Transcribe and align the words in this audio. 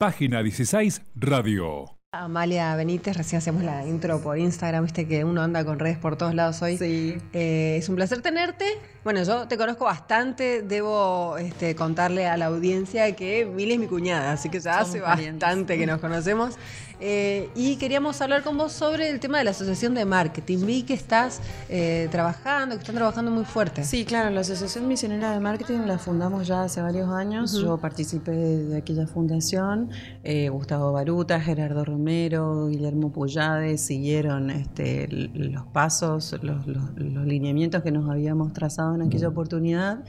Página 0.00 0.42
16 0.42 1.02
Radio. 1.14 1.98
Amalia 2.12 2.74
Benítez, 2.74 3.18
recién 3.18 3.36
hacemos 3.36 3.62
la 3.62 3.86
intro 3.86 4.22
por 4.22 4.38
Instagram, 4.38 4.84
viste 4.84 5.06
que 5.06 5.24
uno 5.26 5.42
anda 5.42 5.62
con 5.62 5.78
redes 5.78 5.98
por 5.98 6.16
todos 6.16 6.34
lados 6.34 6.62
hoy. 6.62 6.78
Sí. 6.78 7.18
Eh, 7.34 7.76
es 7.78 7.86
un 7.90 7.96
placer 7.96 8.22
tenerte. 8.22 8.64
Bueno, 9.04 9.22
yo 9.24 9.46
te 9.46 9.58
conozco 9.58 9.84
bastante, 9.84 10.62
debo 10.62 11.36
este, 11.36 11.74
contarle 11.74 12.26
a 12.26 12.38
la 12.38 12.46
audiencia 12.46 13.14
que 13.14 13.44
Mili 13.44 13.74
es 13.74 13.78
mi 13.78 13.88
cuñada, 13.88 14.32
así 14.32 14.48
que 14.48 14.58
ya 14.60 14.72
Somos 14.72 14.88
hace 14.88 15.00
parientes. 15.02 15.40
bastante 15.40 15.76
que 15.76 15.86
nos 15.86 16.00
conocemos. 16.00 16.56
Eh, 17.00 17.48
y 17.54 17.76
queríamos 17.76 18.20
hablar 18.20 18.42
con 18.42 18.58
vos 18.58 18.72
sobre 18.72 19.08
el 19.10 19.20
tema 19.20 19.38
de 19.38 19.44
la 19.44 19.50
Asociación 19.52 19.94
de 19.94 20.04
Marketing. 20.04 20.66
Vi 20.66 20.82
que 20.82 20.92
estás 20.94 21.40
eh, 21.68 22.08
trabajando, 22.10 22.74
que 22.76 22.80
están 22.80 22.94
trabajando 22.96 23.30
muy 23.30 23.44
fuerte. 23.44 23.84
Sí, 23.84 24.04
claro, 24.04 24.28
la 24.30 24.40
Asociación 24.42 24.86
Misionera 24.86 25.30
de 25.32 25.40
Marketing 25.40 25.80
la 25.86 25.98
fundamos 25.98 26.46
ya 26.46 26.62
hace 26.64 26.82
varios 26.82 27.08
años. 27.08 27.52
Yo 27.54 27.78
participé 27.78 28.32
de 28.32 28.76
aquella 28.76 29.06
fundación. 29.06 29.90
Eh, 30.24 30.48
Gustavo 30.50 30.92
Baruta, 30.92 31.40
Gerardo 31.40 31.84
Romero, 31.84 32.68
Guillermo 32.68 33.10
Puyade 33.12 33.78
siguieron 33.78 34.50
este, 34.50 35.08
los 35.08 35.66
pasos, 35.68 36.36
los, 36.42 36.66
los- 36.66 36.90
los 36.96 37.26
lineamientos 37.26 37.82
que 37.82 37.90
nos 37.92 38.10
habíamos 38.10 38.52
trazado 38.52 38.94
en 38.94 39.02
aquella 39.02 39.28
oportunidad. 39.28 40.04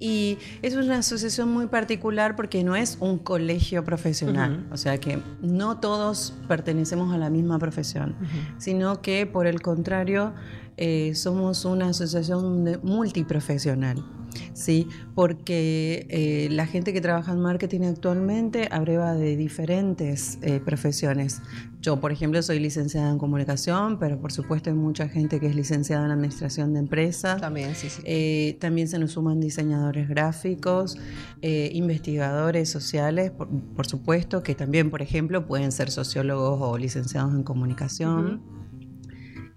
Y 0.00 0.38
es 0.62 0.74
una 0.74 0.98
asociación 0.98 1.50
muy 1.50 1.66
particular 1.66 2.36
porque 2.36 2.62
no 2.62 2.76
es 2.76 2.98
un 3.00 3.18
colegio 3.18 3.84
profesional, 3.84 4.66
o 4.70 4.76
sea 4.76 4.98
que 4.98 5.20
no 5.42 5.78
todos 5.78 6.34
pertenecemos 6.46 7.12
a 7.12 7.18
la 7.18 7.30
misma 7.30 7.58
profesión, 7.58 8.14
sino 8.58 9.02
que 9.02 9.26
por 9.26 9.46
el 9.46 9.60
contrario 9.60 10.34
eh, 10.78 11.12
somos 11.16 11.64
una 11.64 11.88
asociación 11.88 12.78
multiprofesional. 12.84 14.04
Sí, 14.52 14.86
porque 15.14 16.06
eh, 16.10 16.48
la 16.52 16.66
gente 16.66 16.92
que 16.92 17.00
trabaja 17.00 17.32
en 17.32 17.40
marketing 17.40 17.80
actualmente 17.82 18.68
abreva 18.70 19.14
de 19.14 19.36
diferentes 19.36 20.38
eh, 20.42 20.60
profesiones. 20.64 21.42
Yo, 21.80 22.00
por 22.00 22.12
ejemplo, 22.12 22.40
soy 22.42 22.60
licenciada 22.60 23.10
en 23.10 23.18
comunicación, 23.18 23.98
pero 23.98 24.20
por 24.20 24.30
supuesto 24.30 24.70
hay 24.70 24.76
mucha 24.76 25.08
gente 25.08 25.40
que 25.40 25.46
es 25.46 25.56
licenciada 25.56 26.04
en 26.04 26.12
administración 26.12 26.72
de 26.74 26.80
empresas. 26.80 27.40
También, 27.40 27.74
sí, 27.74 27.88
sí. 27.88 28.56
También 28.60 28.86
se 28.86 28.98
nos 28.98 29.12
suman 29.12 29.40
diseñadores 29.40 30.08
gráficos, 30.08 30.96
investigadores 31.40 32.68
sociales, 32.68 33.30
por, 33.30 33.48
por 33.48 33.86
supuesto, 33.86 34.42
que 34.42 34.54
también, 34.54 34.90
por 34.90 35.02
ejemplo, 35.02 35.46
pueden 35.46 35.72
ser 35.72 35.90
sociólogos 35.90 36.58
o 36.60 36.78
licenciados 36.78 37.34
en 37.34 37.42
comunicación. 37.42 38.57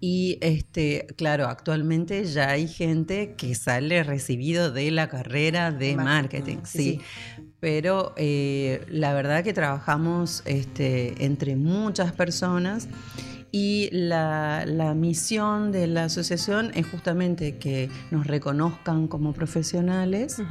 Y 0.03 0.39
este, 0.41 1.05
claro, 1.15 1.45
actualmente 1.45 2.25
ya 2.25 2.49
hay 2.49 2.67
gente 2.67 3.35
que 3.37 3.53
sale 3.53 4.03
recibido 4.03 4.71
de 4.71 4.89
la 4.89 5.07
carrera 5.07 5.71
de 5.71 5.95
Marketing, 5.95 6.55
marketing, 6.55 6.65
sí, 6.65 6.77
sí. 6.79 7.45
Pero 7.59 8.15
eh, 8.17 8.83
la 8.89 9.13
verdad 9.13 9.43
que 9.43 9.53
trabajamos 9.53 10.41
este, 10.45 11.23
entre 11.23 11.55
muchas 11.55 12.13
personas 12.13 12.87
y 13.51 13.89
la, 13.91 14.63
la 14.65 14.93
misión 14.93 15.71
de 15.71 15.87
la 15.87 16.05
asociación 16.05 16.71
es 16.73 16.87
justamente 16.87 17.57
que 17.57 17.89
nos 18.09 18.25
reconozcan 18.27 19.07
como 19.07 19.33
profesionales 19.33 20.41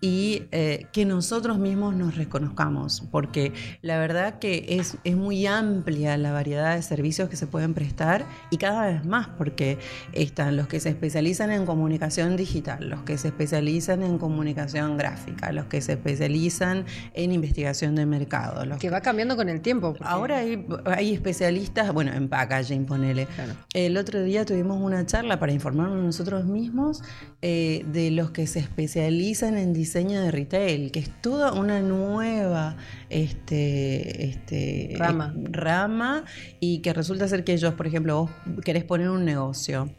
y 0.00 0.44
eh, 0.52 0.86
que 0.92 1.04
nosotros 1.04 1.58
mismos 1.58 1.96
nos 1.96 2.16
reconozcamos, 2.16 3.02
porque 3.10 3.52
la 3.82 3.98
verdad 3.98 4.38
que 4.38 4.66
es, 4.68 4.96
es 5.04 5.16
muy 5.16 5.46
amplia 5.46 6.16
la 6.16 6.32
variedad 6.32 6.76
de 6.76 6.82
servicios 6.82 7.28
que 7.28 7.36
se 7.36 7.46
pueden 7.46 7.74
prestar 7.74 8.24
y 8.50 8.58
cada 8.58 8.86
vez 8.86 9.04
más, 9.04 9.28
porque 9.36 9.78
están 10.12 10.56
los 10.56 10.68
que 10.68 10.78
se 10.80 10.90
especializan 10.90 11.50
en 11.50 11.66
comunicación 11.66 12.36
digital, 12.36 12.88
los 12.88 13.02
que 13.02 13.18
se 13.18 13.28
especializan 13.28 14.02
en 14.02 14.18
comunicación 14.18 14.96
gráfica, 14.96 15.50
los 15.52 15.66
que 15.66 15.80
se 15.80 15.92
especializan 15.94 16.84
en 17.14 17.32
investigación 17.32 17.94
de 17.96 18.06
mercado, 18.06 18.64
los 18.64 18.78
Que 18.78 18.90
va 18.90 19.00
cambiando 19.00 19.36
con 19.36 19.48
el 19.48 19.60
tiempo. 19.60 19.94
porque- 19.94 20.04
Ahora 20.06 20.38
hay, 20.38 20.64
hay 20.84 21.12
especialistas, 21.12 21.92
bueno, 21.92 22.12
en 22.12 22.27
packaging, 22.28 22.86
ponele. 22.86 23.26
Claro. 23.26 23.54
El 23.74 23.96
otro 23.96 24.22
día 24.22 24.44
tuvimos 24.44 24.80
una 24.80 25.06
charla 25.06 25.38
para 25.38 25.52
informarnos 25.52 26.02
nosotros 26.04 26.44
mismos 26.44 27.02
eh, 27.42 27.84
de 27.92 28.10
los 28.10 28.30
que 28.30 28.46
se 28.46 28.60
especializan 28.60 29.56
en 29.56 29.72
diseño 29.72 30.20
de 30.20 30.30
retail, 30.30 30.90
que 30.90 31.00
es 31.00 31.10
toda 31.20 31.52
una 31.52 31.80
nueva 31.80 32.76
este, 33.10 34.26
este, 34.26 34.94
Rama. 34.98 35.34
rama 35.50 36.24
y 36.60 36.78
que 36.78 36.92
resulta 36.92 37.28
ser 37.28 37.44
que 37.44 37.52
ellos, 37.54 37.74
por 37.74 37.86
ejemplo, 37.86 38.28
vos 38.46 38.64
querés 38.64 38.84
poner 38.84 39.10
un 39.10 39.24
negocio. 39.24 39.90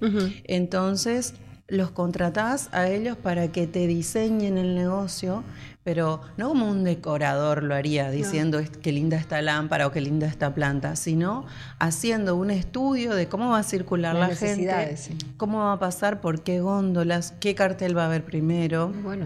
Entonces 0.46 1.34
los 1.70 1.92
contratás 1.92 2.70
a 2.72 2.90
ellos 2.90 3.16
para 3.18 3.52
que 3.52 3.68
te 3.68 3.88
diseñen 3.88 4.58
el 4.58 4.76
negocio, 4.76 5.44
pero 5.90 6.22
no 6.38 6.50
como 6.50 6.70
un 6.70 6.84
decorador 6.84 7.64
lo 7.64 7.74
haría 7.74 8.12
diciendo 8.12 8.60
"Es- 8.60 8.70
qué 8.70 8.92
linda 8.92 9.18
esta 9.18 9.42
lámpara 9.42 9.88
o 9.88 9.92
qué 9.92 10.02
linda 10.02 10.28
esta 10.28 10.54
planta, 10.54 10.96
sino 10.96 11.46
haciendo 11.80 12.36
un 12.36 12.52
estudio 12.52 13.16
de 13.16 13.28
cómo 13.28 13.50
va 13.50 13.58
a 13.58 13.64
circular 13.64 14.14
Las 14.14 14.30
la 14.30 14.36
gente, 14.36 14.98
sí. 14.98 15.18
cómo 15.38 15.58
va 15.62 15.74
a 15.74 15.80
pasar, 15.80 16.22
por 16.22 16.44
qué 16.44 16.62
góndolas, 16.62 17.34
qué 17.40 17.56
cartel 17.56 17.98
va 17.98 18.04
a 18.04 18.06
haber 18.06 18.24
primero, 18.24 18.90
bueno. 19.04 19.26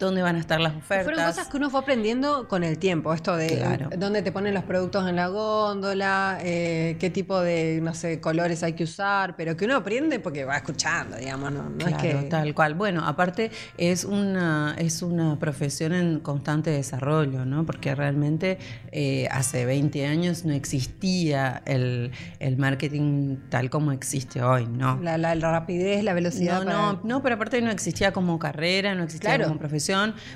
Dónde 0.00 0.22
van 0.22 0.34
a 0.36 0.40
estar 0.40 0.60
las 0.60 0.74
ofertas. 0.74 1.04
Fueron 1.04 1.24
cosas 1.26 1.46
que 1.48 1.56
uno 1.58 1.70
fue 1.70 1.78
aprendiendo 1.80 2.48
con 2.48 2.64
el 2.64 2.78
tiempo, 2.78 3.12
esto 3.14 3.36
de 3.36 3.46
Claro. 3.58 3.90
dónde 3.96 4.22
te 4.22 4.32
ponen 4.32 4.54
los 4.54 4.64
productos 4.64 5.08
en 5.08 5.14
la 5.16 5.28
góndola, 5.28 6.38
eh, 6.42 6.96
qué 6.98 7.10
tipo 7.10 7.40
de, 7.40 7.80
no 7.82 7.94
sé, 7.94 8.20
colores 8.20 8.62
hay 8.62 8.72
que 8.72 8.84
usar, 8.84 9.36
pero 9.36 9.56
que 9.56 9.66
uno 9.66 9.76
aprende 9.76 10.18
porque 10.18 10.44
va 10.44 10.56
escuchando, 10.56 11.16
digamos, 11.16 11.52
no, 11.52 11.68
no 11.68 11.78
es 11.86 11.94
Claro, 11.94 12.00
que... 12.02 12.26
tal 12.28 12.54
cual. 12.54 12.74
Bueno, 12.74 13.04
aparte 13.06 13.50
es 13.76 14.04
una, 14.04 14.74
es 14.78 15.02
una 15.02 15.38
profesión 15.38 15.92
en 15.92 16.20
constante 16.20 16.70
desarrollo, 16.70 17.44
¿no? 17.44 17.66
Porque 17.66 17.94
realmente 17.94 18.58
eh, 18.92 19.28
hace 19.30 19.66
20 19.66 20.06
años 20.06 20.44
no 20.46 20.54
existía 20.54 21.62
el, 21.66 22.10
el 22.38 22.56
marketing 22.56 23.36
tal 23.50 23.68
como 23.70 23.92
existe 23.92 24.42
hoy, 24.42 24.66
¿no? 24.66 24.98
La, 25.02 25.18
la- 25.18 25.34
la 25.34 25.50
rapidez, 25.52 26.02
la 26.04 26.14
velocidad. 26.14 26.60
No, 26.60 26.64
para- 26.64 26.76
no, 26.78 27.00
no, 27.04 27.22
pero 27.22 27.34
aparte 27.34 27.60
no 27.60 27.70
existía 27.70 28.12
como 28.12 28.38
carrera, 28.38 28.94
no 28.94 29.02
existía 29.04 29.30
Claro. 29.30 29.48
como 29.48 29.58
profesión. 29.58 29.89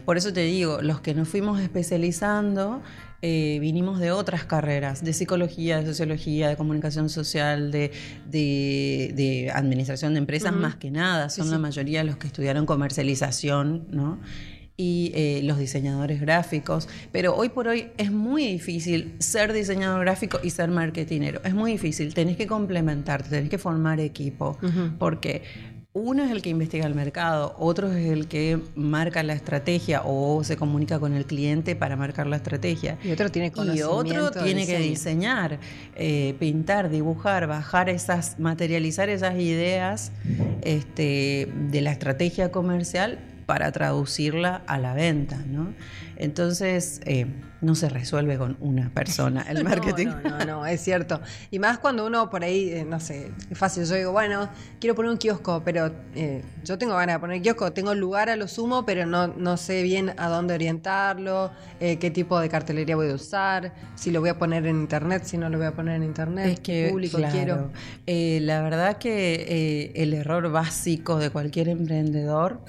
Por 0.05 0.17
eso 0.17 0.33
te 0.33 0.43
digo, 0.45 0.81
los 0.83 1.01
que 1.01 1.15
nos 1.15 1.29
fuimos 1.29 1.61
especializando 1.61 2.83
eh, 3.27 3.59
vinimos 3.59 4.01
de 4.01 4.11
otras 4.13 4.45
carreras, 4.45 5.03
de 5.03 5.15
psicología, 5.15 5.79
de 5.81 5.87
sociología, 5.87 6.49
de 6.51 6.57
comunicación 6.57 7.09
social, 7.09 7.71
de, 7.73 7.91
de- 8.31 9.13
de 9.17 9.51
administración 9.51 10.13
de 10.13 10.19
empresas, 10.19 10.53
Ujú. 10.53 10.61
más 10.61 10.77
que 10.77 10.91
nada. 10.91 11.31
Son 11.31 11.47
Sí, 11.47 11.51
la 11.51 11.57
sí. 11.57 11.63
mayoría 11.63 12.05
los 12.05 12.19
que 12.19 12.27
estudiaron 12.27 12.67
comercialización, 12.67 13.87
¿no? 13.91 14.19
y 14.77 15.13
eh, 15.15 15.41
los 15.45 15.57
diseñadores 15.57 16.21
gráficos, 16.21 16.89
pero 17.13 17.37
hoy 17.37 17.49
por 17.49 17.69
hoy 17.69 17.93
es 17.97 18.11
muy 18.11 18.45
difícil 18.45 19.15
ser 19.21 19.53
diseñador 19.53 20.01
gráfico 20.01 20.41
y 20.43 20.51
ser 20.51 20.69
marketinero. 20.69 21.41
Es 21.45 21.55
muy 21.55 21.71
difícil, 21.71 22.13
tenés 22.13 22.37
que 22.37 22.49
complementarte, 22.49 23.29
tenés 23.31 23.49
que 23.51 23.59
formar 23.59 24.01
equipo, 24.01 24.59
Ujú. 24.61 24.91
porque 24.99 25.43
uno 25.97 26.25
es 26.25 26.33
el 26.33 26.43
que 26.43 26.51
investiga 26.51 26.87
el 26.87 26.95
mercado, 26.97 27.55
otro 27.57 27.91
es 27.93 28.07
el 28.11 28.27
que 28.27 28.61
marca 28.75 29.23
la 29.23 29.33
estrategia 29.33 30.03
o 30.05 30.43
se 30.43 30.57
comunica 30.57 30.99
con 30.99 31.15
el 31.15 31.25
cliente 31.25 31.77
para 31.77 31.95
marcar 31.95 32.27
la 32.27 32.35
estrategia. 32.35 32.99
Y 33.05 33.13
otro 33.13 33.31
tiene 33.31 33.49
Y 33.49 33.51
conocimiento. 33.53 33.93
otro 33.95 34.31
de 34.33 34.43
tiene 34.43 34.67
que 34.67 34.79
diseñar, 34.79 35.61
eh, 35.95 36.35
pintar, 36.41 36.91
dibujar, 36.91 37.47
bajar 37.47 37.89
esas, 37.89 38.41
materializar 38.41 39.09
esas 39.09 39.39
ideas 39.39 40.11
este, 40.63 41.49
de 41.71 41.81
la 41.81 41.93
estrategia 41.93 42.51
comercial 42.51 43.21
para 43.47 43.71
traducirla 43.71 44.63
a 44.67 44.79
la 44.79 44.95
venta, 44.95 45.45
¿no? 45.47 45.75
Entonces, 46.17 47.03
eh, 47.05 47.27
no 47.65 47.75
se 47.75 47.89
resuelve 47.89 48.39
con 48.39 48.57
una 48.61 48.91
persona 48.91 49.43
el 49.49 49.65
marketing. 49.69 50.07
No, 50.07 50.21
no, 50.39 50.45
no, 50.45 50.67
es 50.67 50.81
cierto. 50.81 51.21
Y 51.51 51.59
más 51.59 51.79
cuando 51.79 52.07
uno 52.07 52.31
por 52.31 52.45
ahí, 52.45 52.71
eh, 52.71 52.85
no 52.85 53.01
sé, 53.01 53.31
es 53.51 53.59
fácil. 53.59 53.85
Yo 53.85 53.95
digo, 53.97 54.13
bueno, 54.13 54.49
quiero 54.81 54.95
poner 54.95 55.11
un 55.11 55.19
kiosco, 55.19 55.63
pero 55.65 55.91
eh, 56.15 56.43
yo 56.65 56.79
tengo 56.79 56.95
ganas 56.97 57.17
de 57.17 57.21
poner 57.21 57.43
kiosco, 57.43 57.73
tengo 57.73 57.95
lugar 57.95 58.29
a 58.31 58.37
lo 58.37 58.47
sumo, 58.49 58.85
pero 58.85 59.07
no, 59.07 59.29
no 59.29 59.57
sé 59.57 59.83
bien 59.83 60.13
a 60.17 60.29
dónde 60.29 60.55
orientarlo, 60.55 61.51
eh, 61.81 61.99
qué 61.99 62.11
tipo 62.11 62.39
de 62.39 62.49
cartelería 62.49 62.97
voy 62.97 63.11
a 63.11 63.15
usar, 63.15 63.73
si 63.95 64.11
lo 64.11 64.21
voy 64.21 64.31
a 64.31 64.39
poner 64.39 64.67
en 64.67 64.77
internet, 64.81 65.23
si 65.25 65.39
no 65.39 65.49
lo 65.49 65.59
voy 65.59 65.67
a 65.67 65.73
poner 65.73 65.97
en 65.97 66.03
internet, 66.05 66.47
Es 66.47 66.61
que, 66.61 66.85
qué 66.85 66.91
público 66.91 67.17
claro, 67.19 67.33
quiero. 67.35 67.71
eh, 68.07 68.39
la 68.43 68.63
verdad 68.63 68.99
que 68.99 69.35
eh, 69.49 69.93
el 70.03 70.15
error 70.15 70.51
básico 70.51 71.19
de 71.19 71.31
cualquier 71.31 71.69
emprendedor, 71.69 72.61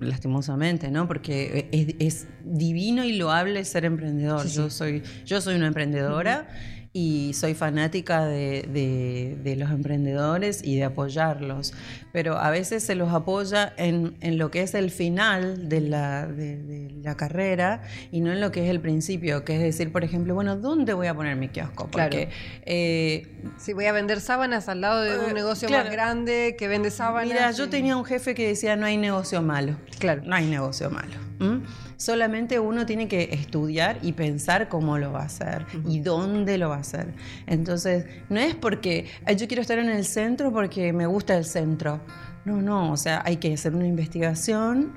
lastimosamente, 0.00 0.90
¿no? 0.90 1.06
Porque 1.06 1.68
es, 1.72 1.94
es 1.98 2.26
divino 2.44 3.04
y 3.04 3.16
loable 3.16 3.64
ser 3.64 3.84
emprendedor. 3.84 4.48
Sí, 4.48 4.56
Yo 4.56 4.70
soy, 4.70 5.02
yo 5.24 5.40
soy 5.40 5.54
una 5.56 5.66
emprendedora. 5.66 6.48
Y 6.92 7.32
soy 7.34 7.54
fanática 7.54 8.24
de, 8.26 8.62
de- 8.72 9.38
de 9.44 9.54
los 9.54 9.70
emprendedores 9.70 10.64
y 10.64 10.74
de 10.76 10.82
apoyarlos, 10.84 11.72
pero 12.12 12.36
a 12.36 12.50
veces 12.50 12.82
se 12.82 12.96
los 12.96 13.12
apoya 13.12 13.72
en, 13.76 14.16
en 14.20 14.38
lo 14.38 14.50
que 14.50 14.62
es 14.62 14.74
el 14.74 14.90
final 14.90 15.68
de 15.68 15.82
la, 15.82 16.26
de- 16.26 16.90
la 17.00 17.16
carrera 17.16 17.82
y 18.10 18.20
no 18.20 18.32
en 18.32 18.40
lo 18.40 18.50
que 18.50 18.64
es 18.64 18.70
el 18.70 18.80
principio, 18.80 19.44
que 19.44 19.54
es 19.54 19.62
decir, 19.62 19.92
por 19.92 20.02
ejemplo, 20.02 20.34
bueno, 20.34 20.56
¿dónde 20.56 20.92
voy 20.92 21.06
a 21.06 21.14
poner 21.14 21.36
mi 21.36 21.48
kiosco? 21.48 21.88
Claro. 21.90 22.10
Porque 22.10 22.28
eh, 22.66 23.40
Si 23.56 23.72
voy 23.72 23.84
a 23.86 23.92
vender 23.92 24.20
sábanas 24.20 24.68
al 24.68 24.80
lado 24.80 25.00
de 25.02 25.16
un 25.16 25.30
Eh, 25.30 25.34
negocio 25.34 25.68
claro. 25.68 25.84
más 25.84 25.92
grande 25.92 26.56
que 26.58 26.66
vende 26.66 26.90
sábanas. 26.90 27.28
Mira, 27.32 27.50
yo 27.52 27.68
tenía 27.68 27.96
un 27.96 28.04
jefe 28.04 28.34
que 28.34 28.48
decía 28.48 28.74
no 28.74 28.86
hay 28.86 28.96
negocio 28.96 29.40
malo. 29.42 29.76
Claro. 30.00 30.22
No 30.24 30.34
hay 30.34 30.46
negocio 30.46 30.90
malo. 30.90 31.14
Solamente 32.00 32.58
uno 32.58 32.86
tiene 32.86 33.08
que 33.08 33.28
estudiar 33.32 33.98
y 34.00 34.12
pensar 34.12 34.68
cómo 34.70 34.96
lo 34.96 35.12
va 35.12 35.20
a 35.20 35.26
hacer 35.26 35.66
y 35.86 36.00
dónde 36.00 36.56
lo 36.56 36.70
va 36.70 36.76
a 36.76 36.80
hacer. 36.80 37.12
Entonces, 37.46 38.06
no 38.30 38.40
es 38.40 38.54
porque 38.54 39.04
"Ay, 39.26 39.36
yo 39.36 39.46
quiero 39.46 39.60
estar 39.60 39.78
en 39.78 39.90
el 39.90 40.06
centro 40.06 40.50
porque 40.50 40.94
me 40.94 41.06
gusta 41.06 41.36
el 41.36 41.44
centro. 41.44 42.00
No, 42.46 42.62
no, 42.62 42.90
o 42.90 42.96
sea, 42.96 43.22
hay 43.26 43.36
que 43.36 43.52
hacer 43.52 43.74
una 43.74 43.86
investigación, 43.86 44.94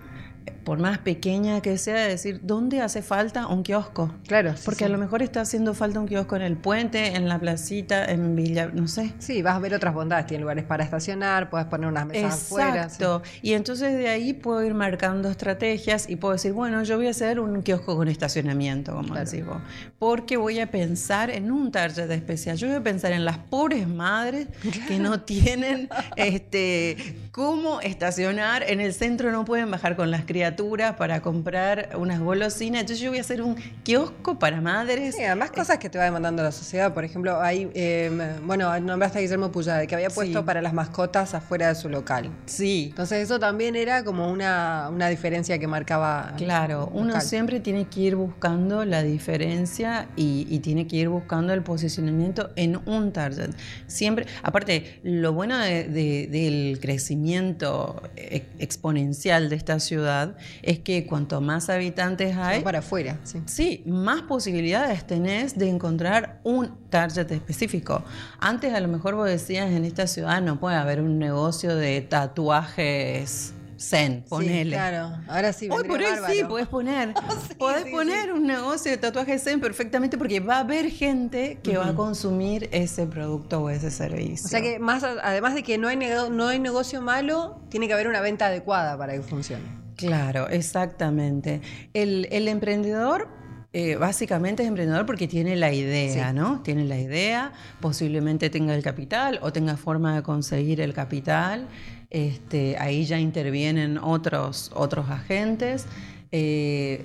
por 0.63 0.79
más 0.79 0.97
pequeña 0.99 1.59
que 1.61 1.77
sea, 1.77 1.95
de 1.95 2.07
decir 2.09 2.39
dónde 2.43 2.79
hace 2.81 3.01
falta 3.01 3.47
un 3.47 3.63
kiosco. 3.63 4.13
Claro, 4.27 4.55
sí, 4.55 4.61
Porque 4.63 4.79
sí. 4.79 4.83
a 4.85 4.89
lo 4.89 4.97
mejor 4.97 5.21
está 5.21 5.41
haciendo 5.41 5.73
falta 5.73 5.99
un 5.99 6.07
kiosco 6.07 6.35
en 6.37 6.41
el 6.41 6.55
puente, 6.57 7.15
en 7.15 7.27
la 7.27 7.37
placita, 7.39 8.05
en 8.05 8.35
Villa, 8.35 8.69
no 8.73 8.87
sé. 8.87 9.13
Sí, 9.19 9.41
vas 9.41 9.55
a 9.55 9.59
ver 9.59 9.73
otras 9.73 9.93
bondades. 9.93 10.25
Tiene 10.27 10.41
lugares 10.41 10.63
para 10.63 10.83
estacionar, 10.85 11.49
puedes 11.49 11.67
poner 11.67 11.87
unas 11.89 12.05
mesas 12.05 12.33
afuera. 12.35 12.89
sí. 12.89 12.95
Exacto. 12.95 13.21
Y 13.41 13.53
entonces 13.53 13.93
de 13.97 14.07
ahí 14.07 14.33
puedo 14.33 14.63
ir 14.63 14.73
marcando 14.73 15.29
estrategias 15.29 16.09
y 16.09 16.15
puedo 16.15 16.33
decir, 16.33 16.53
bueno, 16.53 16.81
yo 16.83 16.95
voy 16.97 17.07
a 17.07 17.11
hacer 17.11 17.39
un 17.41 17.61
kiosco 17.61 17.97
con 17.97 18.07
estacionamiento, 18.07 18.93
como 18.93 19.09
Claro. 19.13 19.29
decís 19.29 19.45
vos. 19.45 19.57
Porque 19.99 20.37
voy 20.37 20.59
a 20.59 20.71
pensar 20.71 21.29
en 21.29 21.51
un 21.51 21.71
target 21.71 22.09
especial. 22.11 22.55
Yo 22.57 22.67
voy 22.67 22.77
a 22.77 22.83
pensar 22.83 23.11
en 23.11 23.25
las 23.25 23.37
pobres 23.37 23.87
madres 23.87 24.47
que 24.87 24.97
no 24.99 25.19
tienen 25.25 25.89
este, 26.15 26.97
cómo 27.31 27.81
estacionar. 27.81 28.63
En 28.67 28.79
el 28.79 28.93
centro 28.93 29.31
no 29.31 29.45
pueden 29.45 29.69
bajar 29.69 29.95
con 29.95 30.09
las 30.11 30.23
criaturas 30.33 30.95
para 30.95 31.21
comprar 31.21 31.89
unas 31.95 32.19
golosinas. 32.19 32.81
Entonces 32.81 32.99
yo 33.03 33.11
voy 33.11 33.19
a 33.19 33.21
hacer 33.21 33.41
un 33.43 33.55
kiosco 33.83 34.39
para 34.39 34.59
madres. 34.61 35.13
Sí, 35.15 35.23
además 35.23 35.51
cosas 35.51 35.77
que 35.77 35.89
te 35.91 35.99
va 35.99 36.05
demandando 36.05 36.41
la 36.41 36.51
sociedad. 36.51 36.91
Por 36.91 37.03
ejemplo, 37.03 37.39
hay, 37.39 37.69
eh, 37.75 38.09
bueno, 38.43 38.77
nombraste 38.79 39.19
a 39.19 39.21
Guillermo 39.21 39.51
Puyade, 39.51 39.85
que 39.85 39.93
había 39.93 40.09
puesto 40.09 40.39
Sí. 40.39 40.45
para 40.45 40.59
las 40.63 40.73
mascotas 40.73 41.35
afuera 41.35 41.67
de 41.67 41.75
su 41.75 41.87
local. 41.87 42.31
Sí. 42.47 42.87
Entonces 42.89 43.23
eso 43.23 43.39
también 43.39 43.75
era 43.75 44.03
como 44.03 44.31
una, 44.31 44.89
una 44.91 45.07
diferencia 45.07 45.59
que 45.59 45.67
marcaba. 45.67 46.33
Claro, 46.37 46.89
uno 46.93 47.09
local. 47.09 47.21
siempre 47.21 47.59
tiene 47.59 47.85
que 47.85 47.99
ir 48.01 48.15
buscando 48.15 48.85
la 48.85 49.03
diferencia 49.03 50.07
y, 50.15 50.47
y 50.49 50.59
tiene 50.59 50.87
que 50.87 50.95
ir 50.95 51.09
buscando 51.09 51.53
el 51.53 51.61
posicionamiento 51.61 52.49
en 52.55 52.79
un 52.87 53.11
target. 53.13 53.51
Siempre, 53.85 54.25
aparte, 54.41 54.99
lo 55.03 55.31
bueno 55.33 55.59
de- 55.59 55.83
de- 55.83 56.27
del 56.27 56.79
crecimiento 56.81 58.01
e- 58.15 58.47
exponencial 58.59 59.49
de 59.49 59.55
esta 59.57 59.79
ciudad 59.79 60.22
es 60.61 60.79
que 60.79 61.05
cuanto 61.05 61.41
más 61.41 61.69
habitantes 61.69 62.35
hay, 62.37 62.61
para 62.61 62.79
afuera, 62.79 63.19
sí. 63.23 63.41
Sí, 63.45 63.83
más 63.85 64.21
posibilidades 64.23 65.05
tenés 65.05 65.57
de 65.57 65.69
encontrar 65.69 66.39
un 66.43 66.75
target 66.89 67.31
específico. 67.31 68.03
Antes 68.39 68.73
a 68.73 68.79
lo 68.79 68.87
mejor 68.87 69.15
vos 69.15 69.27
decías 69.27 69.71
en 69.71 69.85
esta 69.85 70.07
ciudad 70.07 70.41
no 70.41 70.59
puede 70.59 70.75
haber 70.75 71.01
un 71.01 71.19
negocio 71.19 71.75
de 71.75 72.01
tatuajes 72.01 73.53
zen, 73.79 74.23
ponele. 74.29 74.63
Sí, 74.63 74.69
claro. 74.69 75.17
Ahora 75.27 75.51
sí, 75.51 75.67
Hoy 75.69 75.83
por 75.85 75.99
hoy 75.99 76.05
sí, 76.31 76.43
podés 76.47 76.67
poner, 76.67 77.13
Sí, 77.49 77.55
podés 77.55 77.83
sí, 77.83 77.91
poner 77.91 78.31
un 78.31 78.47
negocio 78.47 78.89
de 78.91 78.97
tatuajes 78.97 79.43
zen 79.43 79.59
perfectamente 79.59 80.17
porque 80.17 80.39
va 80.39 80.57
a 80.57 80.59
haber 80.59 80.89
gente 80.89 81.59
que 81.61 81.75
va 81.77 81.89
a 81.89 81.93
consumir 81.95 82.69
ese 82.71 83.05
producto 83.07 83.61
o 83.63 83.69
ese 83.69 83.91
servicio. 83.91 84.45
O 84.45 84.49
sea 84.49 84.61
que 84.61 84.79
más, 84.79 85.03
además 85.03 85.53
de 85.53 85.63
que 85.63 85.77
no 85.77 85.89
hay, 85.89 85.97
nego- 85.97 86.29
no 86.29 86.47
hay 86.47 86.59
negocio 86.59 87.01
malo, 87.01 87.59
tiene 87.69 87.87
que 87.87 87.93
haber 87.93 88.07
una 88.07 88.21
venta 88.21 88.45
adecuada 88.45 88.97
para 88.97 89.13
que 89.13 89.21
funcione. 89.21 89.82
Claro, 89.95 90.47
exactamente. 90.49 91.61
El, 91.93 92.27
el 92.31 92.47
emprendedor 92.47 93.27
eh, 93.73 93.95
básicamente 93.95 94.61
es 94.63 94.69
emprendedor 94.69 95.05
porque 95.05 95.27
tiene 95.27 95.55
la 95.55 95.73
idea, 95.73 96.29
Sí. 96.29 96.35
¿no? 96.35 96.61
Tiene 96.61 96.85
la 96.85 96.99
idea, 96.99 97.51
posiblemente 97.81 98.49
tenga 98.51 98.75
el 98.75 98.83
capital 98.83 99.39
o 99.41 99.51
tenga 99.51 99.77
forma 99.77 100.15
de 100.15 100.21
conseguir 100.21 100.79
el 100.81 100.93
capital. 100.93 101.67
Este, 102.11 102.77
ahí 102.77 103.05
ya 103.05 103.19
intervienen 103.19 103.97
otros, 103.97 104.71
otros 104.75 105.09
agentes. 105.09 105.87
Eh, 106.31 107.03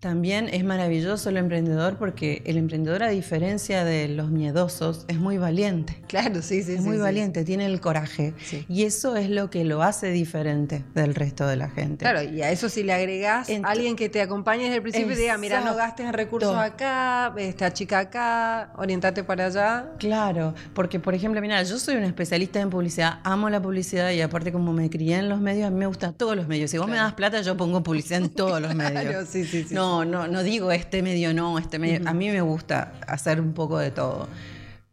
también 0.00 0.48
es 0.52 0.64
maravilloso 0.64 1.28
el 1.30 1.36
emprendedor 1.36 1.96
porque 1.96 2.42
el 2.46 2.56
emprendedor, 2.56 3.02
a 3.02 3.08
diferencia 3.08 3.84
de 3.84 4.08
los 4.08 4.30
miedosos, 4.30 5.04
es 5.08 5.18
muy 5.18 5.38
valiente. 5.38 6.00
Claro, 6.06 6.40
sí, 6.42 6.62
sí, 6.62 6.72
Es 6.74 6.78
sí, 6.82 6.86
muy 6.86 6.96
sí. 6.96 7.02
valiente, 7.02 7.44
tiene 7.44 7.66
el 7.66 7.80
coraje. 7.80 8.32
Sí. 8.44 8.64
Y 8.68 8.84
eso 8.84 9.16
es 9.16 9.28
lo 9.28 9.50
que 9.50 9.64
lo 9.64 9.82
hace 9.82 10.10
diferente 10.10 10.84
del 10.94 11.14
resto 11.14 11.46
de 11.46 11.56
la 11.56 11.68
gente. 11.68 12.04
Claro, 12.04 12.22
y 12.22 12.42
a 12.42 12.50
eso 12.50 12.68
si 12.68 12.82
le 12.84 12.92
agregás 12.92 13.48
Ent- 13.48 13.64
a 13.66 13.70
alguien 13.70 13.96
que 13.96 14.08
te 14.08 14.20
acompañe 14.22 14.64
desde 14.64 14.76
el 14.76 14.82
principio 14.82 15.12
y 15.12 15.14
te 15.16 15.20
diga, 15.22 15.36
mira, 15.36 15.56
no 15.60 15.72
Exacto. 15.72 15.78
gastes 15.86 16.06
en 16.06 16.12
recursos 16.12 16.56
acá, 16.56 17.34
esta 17.36 17.72
chica 17.72 17.98
acá, 17.98 18.72
orientate 18.76 19.24
para 19.24 19.46
allá. 19.46 19.90
Claro, 19.98 20.54
porque 20.74 21.00
por 21.00 21.14
ejemplo, 21.14 21.40
mira, 21.40 21.60
yo 21.64 21.78
soy 21.78 21.96
una 21.96 22.06
especialista 22.06 22.60
en 22.60 22.70
publicidad, 22.70 23.18
amo 23.24 23.50
la 23.50 23.60
publicidad 23.60 24.10
y 24.12 24.20
aparte 24.20 24.52
como 24.52 24.72
me 24.72 24.88
crié 24.90 25.16
en 25.16 25.28
los 25.28 25.40
medios, 25.40 25.66
a 25.66 25.70
mí 25.70 25.76
me 25.78 25.86
gustan 25.86 26.14
todos 26.14 26.36
los 26.36 26.46
medios. 26.46 26.70
Si 26.70 26.78
vos 26.78 26.88
me 26.88 26.96
das 26.96 27.14
plata, 27.14 27.40
yo 27.42 27.56
pongo 27.56 27.82
publicidad 27.82 28.22
en 28.22 28.30
todos 28.30 28.60
los 28.62 28.74
medios. 28.76 29.02
Claro, 29.02 29.26
sí, 29.26 29.44
sí, 29.44 29.64
sí, 29.68 29.74
No, 29.74 29.87
no, 30.04 30.26
no 30.28 30.42
digo 30.42 30.70
este 30.72 31.02
medio 31.02 31.32
no, 31.34 31.58
este 31.58 31.78
medio. 31.78 32.08
A 32.08 32.12
mí 32.14 32.28
me 32.28 32.40
gusta 32.40 32.92
hacer 33.06 33.40
un 33.40 33.52
poco 33.52 33.78
de 33.78 33.90
todo. 33.90 34.28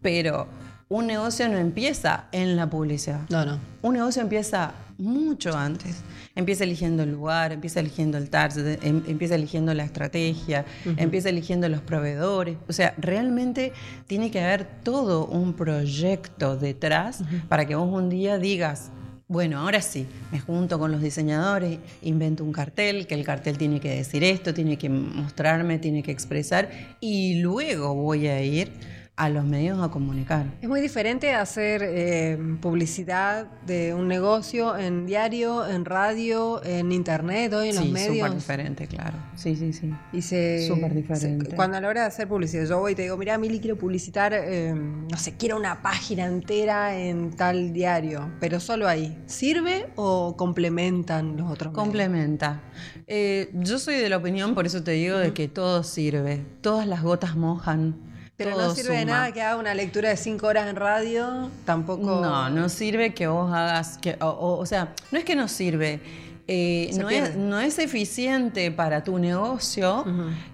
Pero 0.01 0.47
un 0.89 1.07
negocio 1.07 1.47
no 1.49 1.57
empieza 1.57 2.25
en 2.31 2.55
la 2.55 2.69
publicidad. 2.69 3.21
No, 3.29 3.45
no. 3.45 3.59
Un 3.81 3.93
negocio 3.95 4.21
empieza 4.21 4.71
mucho 4.97 5.57
antes. 5.57 5.97
Empieza 6.35 6.63
eligiendo 6.63 7.03
el 7.03 7.11
lugar, 7.11 7.51
empieza 7.53 7.79
eligiendo 7.79 8.17
el 8.17 8.29
target, 8.29 8.83
em- 8.83 9.03
empieza 9.07 9.35
eligiendo 9.35 9.73
la 9.73 9.83
estrategia, 9.83 10.65
empieza 10.97 11.29
eligiendo 11.29 11.67
los 11.69 11.81
proveedores. 11.81 12.57
O 12.67 12.73
sea, 12.73 12.93
realmente 12.97 13.71
tiene 14.07 14.31
que 14.31 14.41
haber 14.41 14.65
todo 14.83 15.25
un 15.25 15.53
proyecto 15.53 16.57
detrás 16.57 17.23
para 17.49 17.65
que 17.65 17.75
vos 17.75 17.89
un 17.91 18.09
día 18.09 18.37
digas, 18.37 18.91
bueno, 19.27 19.59
ahora 19.59 19.81
sí, 19.81 20.05
me 20.31 20.39
junto 20.39 20.77
con 20.77 20.91
los 20.91 21.01
diseñadores, 21.01 21.79
invento 22.03 22.43
un 22.43 22.51
cartel, 22.51 23.07
que 23.07 23.15
el 23.15 23.23
cartel 23.23 23.57
tiene 23.57 23.79
que 23.79 23.89
decir 23.89 24.23
esto, 24.23 24.53
tiene 24.53 24.77
que 24.77 24.89
mostrarme, 24.89 25.79
tiene 25.79 26.03
que 26.03 26.11
expresar, 26.11 26.69
y 26.99 27.39
luego 27.39 27.95
voy 27.95 28.27
a 28.27 28.41
ir 28.43 28.71
a 29.17 29.29
los 29.29 29.45
medios 29.45 29.81
a 29.81 29.89
comunicar. 29.91 30.45
Es 30.61 30.67
muy 30.67 30.81
diferente 30.81 31.33
hacer 31.33 31.81
eh, 31.85 32.37
publicidad 32.61 33.45
de 33.65 33.93
un 33.93 34.09
negocio 34.09 34.75
en 34.77 35.05
diario, 35.05 35.65
en 35.65 35.85
radio, 35.85 36.61
en 36.65 36.91
internet, 36.91 37.53
hoy 37.53 37.69
en 37.69 37.75
los 37.75 37.85
sí, 37.85 37.91
medios. 37.91 38.15
súper 38.17 38.33
diferente, 38.35 38.87
claro. 38.87 39.17
Sí, 39.35 39.55
sí, 39.55 39.71
sí. 39.71 39.89
Y 40.11 40.21
se, 40.21 40.67
Súper 40.67 40.93
diferente. 40.93 41.49
se- 41.49 41.55
cuando 41.55 41.77
a 41.77 41.81
la 41.81 41.87
hora 41.87 42.01
de 42.01 42.07
hacer 42.07 42.27
publicidad, 42.27 42.65
yo 42.65 42.79
voy 42.79 42.91
y 42.91 42.95
te 42.95 43.03
digo, 43.03 43.15
mira, 43.15 43.37
Mili, 43.37 43.61
quiero 43.61 43.77
publicitar, 43.77 44.33
eh, 44.35 44.73
no 44.75 45.17
sé, 45.17 45.35
quiero 45.37 45.55
una 45.55 45.81
página 45.81 46.25
entera 46.25 46.97
en 46.99 47.31
tal 47.37 47.71
diario, 47.71 48.29
pero 48.41 48.59
solo 48.59 48.85
ahí. 48.85 49.17
¿Sirve 49.27 49.87
o 49.95 50.35
complementan 50.35 51.37
los 51.37 51.49
otros 51.49 51.71
medios? 51.71 51.83
Complementa. 51.85 52.61
Eh, 53.07 53.49
yo 53.53 53.79
soy 53.79 53.95
de 53.95 54.09
la 54.09 54.17
opinión, 54.17 54.53
por 54.55 54.65
eso 54.65 54.83
te 54.83 54.91
digo, 54.91 55.17
de 55.17 55.31
que 55.33 55.47
todo 55.47 55.83
sirve. 55.83 56.43
Todas 56.59 56.85
las 56.85 57.01
gotas 57.01 57.37
mojan. 57.37 58.13
Pero 58.37 58.51
todo 58.51 58.67
no 58.67 58.75
sirve 58.75 58.97
de 58.97 59.05
nada 59.05 59.31
que 59.31 59.41
haga 59.41 59.57
una 59.57 59.73
lectura 59.73 60.09
de 60.09 60.17
cinco 60.17 60.47
horas 60.47 60.67
en 60.67 60.75
radio, 60.75 61.49
tampoco... 61.63 62.19
No, 62.21 62.49
no 62.49 62.67
sirve 62.69 63.13
que 63.13 63.27
vos 63.27 63.53
hagas. 63.53 63.97
Que, 63.97 64.17
o, 64.19 64.27
o- 64.27 64.57
o 64.59 64.65
sea, 64.65 64.93
no 65.11 65.17
es 65.19 65.23
que 65.23 65.35
no 65.35 65.47
sirve. 65.47 66.01
eh, 66.47 66.91
no, 66.97 67.09
es, 67.09 67.35
no 67.35 67.59
es 67.61 67.79
eficiente 67.79 68.71
para 68.71 69.03
tu 69.03 69.17
negocio 69.17 70.05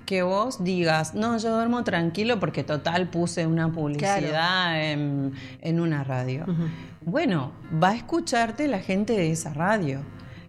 que 0.06 0.22
vos 0.24 0.64
digas, 0.64 1.14
no, 1.16 1.38
yo 1.38 1.52
duermo 1.56 1.84
tranquilo 1.84 2.40
porque 2.40 2.64
total 2.64 3.10
puse 3.10 3.46
una 3.48 3.72
publicidad 3.72 4.82
en, 4.92 5.34
en 5.62 5.80
una 5.80 6.04
radio. 6.04 6.46
Bueno, 7.02 7.52
va 7.84 7.90
a 7.90 7.96
escucharte 7.96 8.68
la 8.68 8.80
gente 8.80 9.14
de 9.14 9.32
esa 9.32 9.54
radio. 9.54 10.02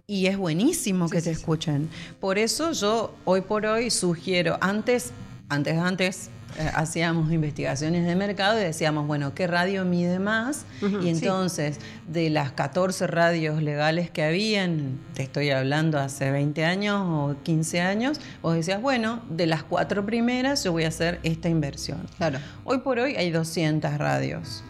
Y 0.05 0.27
es 0.27 0.37
buenísimo 0.37 1.09
que 1.09 1.19
sí, 1.21 1.29
te 1.29 1.35
sí. 1.35 1.39
escuchen. 1.41 1.89
Por 2.19 2.37
eso 2.37 2.73
yo 2.73 3.15
hoy 3.25 3.41
por 3.41 3.65
hoy 3.65 3.89
sugiero, 3.89 4.57
antes, 4.61 5.11
antes, 5.49 5.77
antes, 5.77 6.29
hacíamos 6.73 7.31
investigaciones 7.31 8.05
de 8.05 8.15
mercado 8.15 8.59
y 8.59 8.63
decíamos, 8.63 9.07
bueno, 9.07 9.33
¿qué 9.33 9.47
radio 9.47 9.85
mide 9.85 10.19
más? 10.19 10.65
Y 10.81 10.87
sí. 10.87 11.09
entonces, 11.09 11.79
de 12.07 12.29
las 12.29 12.51
14 12.51 13.07
radios 13.07 13.61
legales 13.61 14.09
que 14.09 14.23
habían, 14.23 14.99
te 15.13 15.23
estoy 15.23 15.49
hablando 15.49 15.99
hace 15.99 16.31
20 16.31 16.65
años 16.65 17.01
o 17.01 17.35
15 17.43 17.81
años, 17.81 18.19
vos 18.41 18.55
decías, 18.55 18.81
bueno, 18.81 19.21
de 19.29 19.47
las 19.47 19.63
cuatro 19.63 20.05
primeras 20.05 20.63
yo 20.63 20.71
voy 20.71 20.83
a 20.83 20.89
hacer 20.89 21.19
esta 21.23 21.49
inversión. 21.49 22.07
Claro. 22.17 22.39
Hoy 22.63 22.79
por 22.79 22.99
hoy 22.99 23.15
hay 23.15 23.31
200 23.31 23.97
radios. 23.97 24.63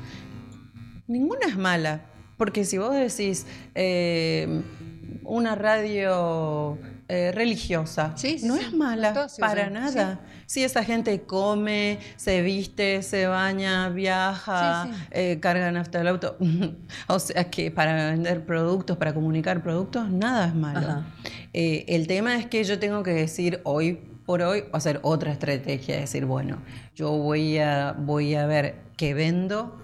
Ninguna 1.08 1.48
es 1.48 1.58
mala, 1.58 2.02
porque 2.38 2.66
si 2.66 2.78
vos 2.78 2.94
decís 2.94 3.46
eh, 3.76 4.62
una 5.24 5.56
radio 5.56 6.78
eh, 7.08 7.32
religiosa, 7.34 8.14
Sí, 8.16 8.40
sí, 8.40 8.48
no 8.48 8.56
sí. 8.56 8.62
es 8.66 8.74
mala 8.74 9.14
para 9.40 9.62
usan, 9.64 9.74
nada. 9.74 10.20
Si 10.46 10.64
esa 10.64 10.84
gente 10.84 11.22
come, 11.24 12.00
se 12.16 12.42
viste, 12.42 13.02
se 13.04 13.28
baña, 13.28 13.90
viaja, 13.90 14.86
Sí, 14.86 14.92
sí. 14.94 15.04
eh, 15.12 15.40
cargan 15.42 15.78
hasta 15.78 16.02
el 16.02 16.08
auto, 16.08 16.38
o 17.08 17.20
sea 17.20 17.50
que 17.50 17.72
para 17.72 18.12
vender 18.12 18.46
productos, 18.46 18.98
para 18.98 19.14
comunicar 19.14 19.62
productos, 19.62 20.10
nada 20.10 20.48
es 20.48 20.56
malo. 20.56 21.04
Eh, 21.54 21.86
el 21.90 22.08
tema 22.08 22.36
es 22.38 22.46
que 22.46 22.64
yo 22.64 22.80
tengo 22.80 23.04
que 23.04 23.12
decir 23.14 23.60
hoy 23.64 24.00
por 24.26 24.42
hoy, 24.42 24.64
hacer 24.72 25.00
otra 25.04 25.34
estrategia, 25.34 25.98
decir, 26.00 26.26
bueno, 26.26 26.58
yo 26.96 27.12
voy 27.12 27.58
a, 27.58 27.94
voy 27.98 28.36
a 28.36 28.46
ver 28.46 28.76
qué 28.96 29.14
vendo 29.14 29.78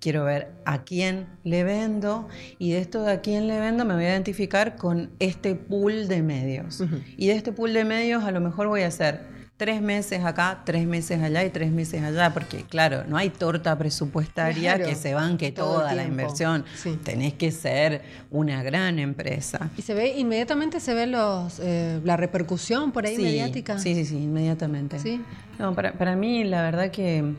quiero 0.00 0.24
ver 0.24 0.52
a 0.64 0.84
quién 0.84 1.26
le 1.44 1.64
vendo 1.64 2.28
y 2.58 2.72
de 2.72 2.78
esto 2.80 3.02
de 3.02 3.12
a 3.12 3.20
quién 3.20 3.48
le 3.48 3.58
vendo 3.60 3.84
me 3.84 3.94
voy 3.94 4.04
a 4.04 4.10
identificar 4.10 4.76
con 4.76 5.10
este 5.18 5.54
pool 5.54 6.08
de 6.08 6.22
medios. 6.22 6.82
Y 7.16 7.28
de 7.28 7.34
este 7.34 7.52
pool 7.52 7.72
de 7.72 7.84
medios 7.84 8.24
a 8.24 8.30
lo 8.30 8.40
mejor 8.40 8.68
voy 8.68 8.82
a 8.82 8.88
hacer 8.88 9.38
tres 9.58 9.82
meses 9.82 10.24
acá, 10.24 10.62
tres 10.64 10.86
meses 10.86 11.20
allá 11.20 11.44
y 11.44 11.50
tres 11.50 11.72
meses 11.72 12.02
allá, 12.02 12.32
porque 12.32 12.62
claro, 12.62 13.02
no 13.08 13.16
hay 13.16 13.28
torta 13.28 13.76
presupuestaria 13.76 14.78
que 14.78 14.94
se 14.94 15.14
banque 15.14 15.50
toda 15.50 15.94
la 15.94 16.04
inversión. 16.04 16.64
Tenés 17.02 17.34
que 17.34 17.50
ser 17.50 18.02
una 18.30 18.62
gran 18.62 19.00
empresa. 19.00 19.70
Y 19.76 19.82
se 19.82 19.94
ve, 19.94 20.16
inmediatamente 20.16 20.78
se 20.78 20.94
ve 20.94 21.08
los, 21.08 21.58
eh, 21.60 22.00
la 22.04 22.16
repercusión 22.16 22.92
por 22.92 23.04
ahí 23.04 23.18
mediática. 23.18 23.78
Sí, 23.78 23.96
sí, 23.96 24.04
sí, 24.04 24.16
inmediatamente. 24.16 25.00
¿Sí? 25.00 25.20
No, 25.58 25.74
para, 25.74 25.92
para 25.92 26.14
mí 26.14 26.44
la 26.44 26.62
verdad 26.62 26.92
que 26.92 27.34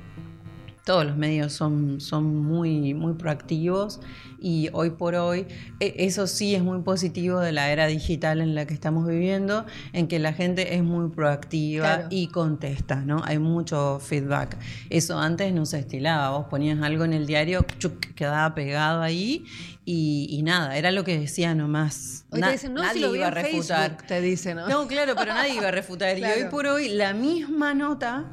todos 0.90 1.06
los 1.06 1.18
medios 1.18 1.54
son, 1.54 2.02
son 2.02 2.44
muy, 2.44 2.96
muy 2.96 3.14
proactivos 3.14 4.02
y 4.42 4.70
hoy 4.74 4.90
por 4.90 5.14
hoy 5.14 5.46
e, 5.80 5.94
eso 6.00 6.26
sí 6.26 6.56
es 6.56 6.64
muy 6.64 6.82
positivo 6.82 7.40
de 7.40 7.52
la 7.52 7.70
era 7.70 7.86
digital 7.86 8.42
en 8.42 8.56
la 8.56 8.66
que 8.66 8.74
estamos 8.74 9.06
viviendo, 9.06 9.68
en 9.94 10.08
que 10.08 10.18
la 10.18 10.34
gente 10.34 10.74
es 10.74 10.82
muy 10.82 11.12
proactiva 11.12 12.08
y 12.10 12.30
contesta, 12.30 12.96
¿no? 12.96 13.22
Hay 13.24 13.38
mucho 13.38 14.00
feedback. 14.04 14.58
Eso 14.90 15.20
antes 15.20 15.54
no 15.54 15.68
se 15.68 15.78
estilaba, 15.78 16.32
vos 16.32 16.48
ponías 16.50 16.82
algo 16.82 17.04
en 17.04 17.14
el 17.14 17.28
diario, 17.28 17.68
quedaba 18.16 18.56
pegado 18.56 19.04
ahí 19.04 19.46
y, 19.86 20.42
nada, 20.42 20.76
era 20.76 20.90
lo 20.90 21.04
que 21.04 21.20
decía 21.20 21.54
nomás. 21.54 22.26
Hoy 22.32 22.42
te 22.42 22.52
dicen, 22.52 22.74
no, 22.74 22.82
nadie 22.82 23.08
iba 23.08 23.28
a 23.28 23.30
refutar. 23.30 23.98
te 24.08 24.22
dicen, 24.22 24.58
¿no? 24.58 24.68
No, 24.68 24.88
claro, 24.88 25.14
pero 25.16 25.36
nadie 25.36 25.54
iba 25.54 25.68
a 25.68 25.72
refutar. 25.72 26.18
Y 26.18 26.24
hoy 26.24 26.46
por 26.50 26.66
hoy 26.66 26.90
la 26.90 27.14
misma 27.14 27.76
nota 27.76 28.26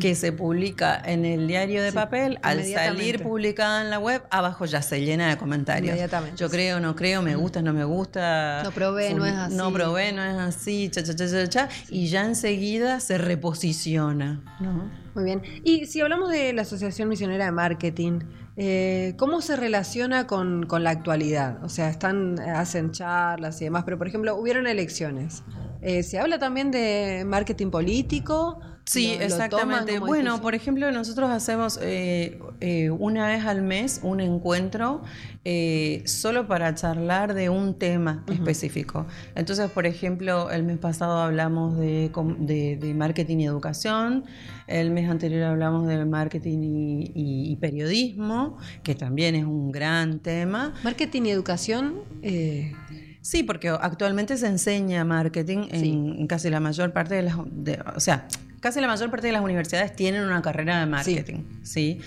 que 0.00 0.14
se 0.14 0.32
publica 0.32 1.00
en 1.04 1.24
el 1.24 1.46
diario 1.46 1.82
de 1.82 1.92
papel, 1.92 2.38
al 2.42 2.64
salir 2.64 3.22
publicada 3.22 3.82
en 3.82 3.90
la 3.90 3.98
web, 3.98 4.22
abajo 4.30 4.64
ya 4.64 4.82
se 4.82 5.00
llena 5.04 5.28
de 5.28 5.36
comentarios. 5.36 5.98
Yo 6.36 6.50
creo, 6.50 6.80
no 6.80 6.96
creo, 6.96 7.22
me 7.22 7.36
gusta, 7.36 7.62
no 7.62 7.72
me 7.72 7.84
gusta. 7.84 8.62
No 8.64 8.72
probé, 8.72 9.14
no 9.14 9.24
es 9.26 9.34
así. 9.34 9.54
No 9.54 9.72
probé, 9.72 10.12
no 10.12 10.24
es 10.24 10.36
así, 10.36 10.88
cha, 10.90 11.02
cha, 11.02 11.14
cha, 11.14 11.48
cha, 11.48 11.68
y 11.88 12.08
ya 12.08 12.24
enseguida 12.24 13.00
se 13.00 13.18
reposiciona. 13.18 14.42
Muy 15.14 15.24
bien. 15.24 15.42
Y 15.64 15.86
si 15.86 16.00
hablamos 16.00 16.30
de 16.30 16.52
la 16.52 16.62
Asociación 16.62 17.08
Misionera 17.08 17.44
de 17.44 17.52
Marketing, 17.52 18.20
eh, 18.62 19.14
¿Cómo 19.16 19.40
se 19.40 19.56
relaciona 19.56 20.26
con, 20.26 20.66
la 20.68 20.90
actualidad? 20.90 21.64
O 21.64 21.70
sea, 21.70 21.88
están, 21.88 22.38
hacen 22.40 22.90
charlas 22.90 23.58
y 23.62 23.64
demás, 23.64 23.84
pero 23.84 23.96
por 23.96 24.06
ejemplo, 24.06 24.36
hubieron 24.36 24.66
elecciones. 24.66 25.42
Eh, 25.80 26.02
¿Se 26.02 26.18
habla 26.18 26.38
también 26.38 26.70
de 26.70 27.24
marketing 27.26 27.70
político? 27.70 28.60
Sí, 28.90 29.16
exactamente. 29.20 30.00
bueno, 30.00 30.40
por 30.40 30.56
ejemplo, 30.56 30.90
nosotros 30.90 31.30
hacemos 31.30 31.78
eh, 31.80 32.40
eh, 32.58 32.90
una 32.90 33.28
vez 33.28 33.44
al 33.44 33.62
mes 33.62 34.00
un 34.02 34.20
encuentro 34.20 35.02
eh, 35.44 36.02
solo 36.06 36.48
para 36.48 36.74
charlar 36.74 37.34
de 37.34 37.50
un 37.50 37.78
tema 37.78 38.24
específico. 38.26 39.06
Entonces, 39.36 39.70
por 39.70 39.86
ejemplo, 39.86 40.50
el 40.50 40.64
mes 40.64 40.78
pasado 40.78 41.18
hablamos 41.18 41.78
de, 41.78 42.10
marketing 42.96 43.38
y 43.38 43.44
educación, 43.44 44.24
el 44.66 44.90
mes 44.90 45.08
anterior 45.08 45.44
hablamos 45.44 45.86
de 45.86 46.04
marketing 46.04 46.58
y, 47.14 47.56
periodismo, 47.60 48.58
que 48.82 48.96
también 48.96 49.36
es 49.36 49.44
un 49.44 49.70
gran 49.70 50.18
tema. 50.18 50.74
Marketing 50.82 51.22
y 51.26 51.30
educación... 51.30 51.94
Sí, 53.22 53.42
porque 53.42 53.68
actualmente 53.68 54.38
se 54.38 54.46
enseña 54.46 55.04
marketing 55.04 55.68
en, 55.70 56.26
casi 56.26 56.48
la 56.48 56.58
mayor 56.58 56.94
parte 56.94 57.16
de 57.16 57.22
las... 57.22 57.36
o 57.36 58.00
sea, 58.00 58.26
casi 58.60 58.80
la 58.80 58.86
mayor 58.86 59.10
parte 59.10 59.26
de 59.26 59.32
las 59.32 59.42
universidades 59.42 59.94
tienen 59.96 60.22
una 60.22 60.42
carrera 60.42 60.80
de 60.80 60.86
marketing, 60.86 61.42
¿sí? 61.62 62.00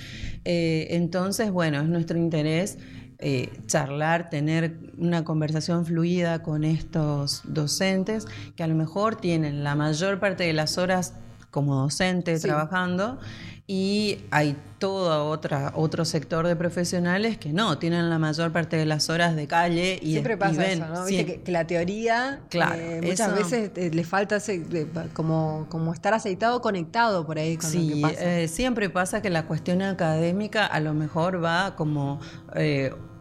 Eh, 0.45 0.87
entonces, 0.91 1.51
bueno, 1.51 1.81
es 1.81 1.87
nuestro 1.87 2.17
interés 2.17 2.77
eh, 3.19 3.49
charlar, 3.67 4.29
tener 4.29 4.77
una 4.97 5.23
conversación 5.23 5.85
fluida 5.85 6.43
con 6.43 6.63
estos 6.63 7.41
docentes 7.45 8.27
que 8.55 8.63
a 8.63 8.67
lo 8.67 8.75
mejor 8.75 9.15
tienen 9.15 9.63
la 9.63 9.75
mayor 9.75 10.19
parte 10.19 10.43
de 10.43 10.53
las 10.53 10.77
horas 10.77 11.13
como 11.49 11.75
docentes 11.75 12.41
trabajando 12.41 13.19
y 13.65 14.25
hay 14.29 14.57
todo 14.77 15.29
otra, 15.29 15.71
otro 15.75 16.03
sector 16.03 16.45
de 16.45 16.55
profesionales 16.57 17.37
que 17.37 17.53
no, 17.53 17.77
tienen 17.77 18.09
la 18.09 18.19
mayor 18.19 18.51
parte 18.51 18.75
de 18.75 18.85
las 18.85 19.09
horas 19.09 19.37
de 19.37 19.47
calle 19.47 19.99
y 20.01 20.11
Siempre 20.11 20.35
pasa 20.35 20.65
eso, 20.65 20.85
¿no? 20.87 21.05
Viste 21.05 21.39
que, 21.39 21.51
la 21.51 21.65
teoría 21.65 22.41
claro, 22.49 22.75
eh, 22.75 22.99
muchas 23.01 23.33
veces 23.33 23.71
eh, 23.75 23.89
le 23.93 24.03
falta 24.03 24.39
como, 25.13 25.67
como 25.69 25.93
estar 25.93 26.13
aceitado, 26.13 26.61
conectado 26.61 27.25
por 27.25 27.37
ahí 27.37 27.55
con 27.55 27.69
sí, 27.69 27.89
lo 27.89 27.95
que 27.95 28.01
pasa. 28.01 28.39
Eh, 28.41 28.47
siempre 28.49 28.89
pasa 28.89 29.21
que 29.21 29.29
la 29.29 29.45
cuestión 29.45 29.81
académica 29.81 30.65
a 30.65 30.79
lo 30.79 30.93
mejor 30.93 31.43
va 31.43 31.75
como... 31.75 32.19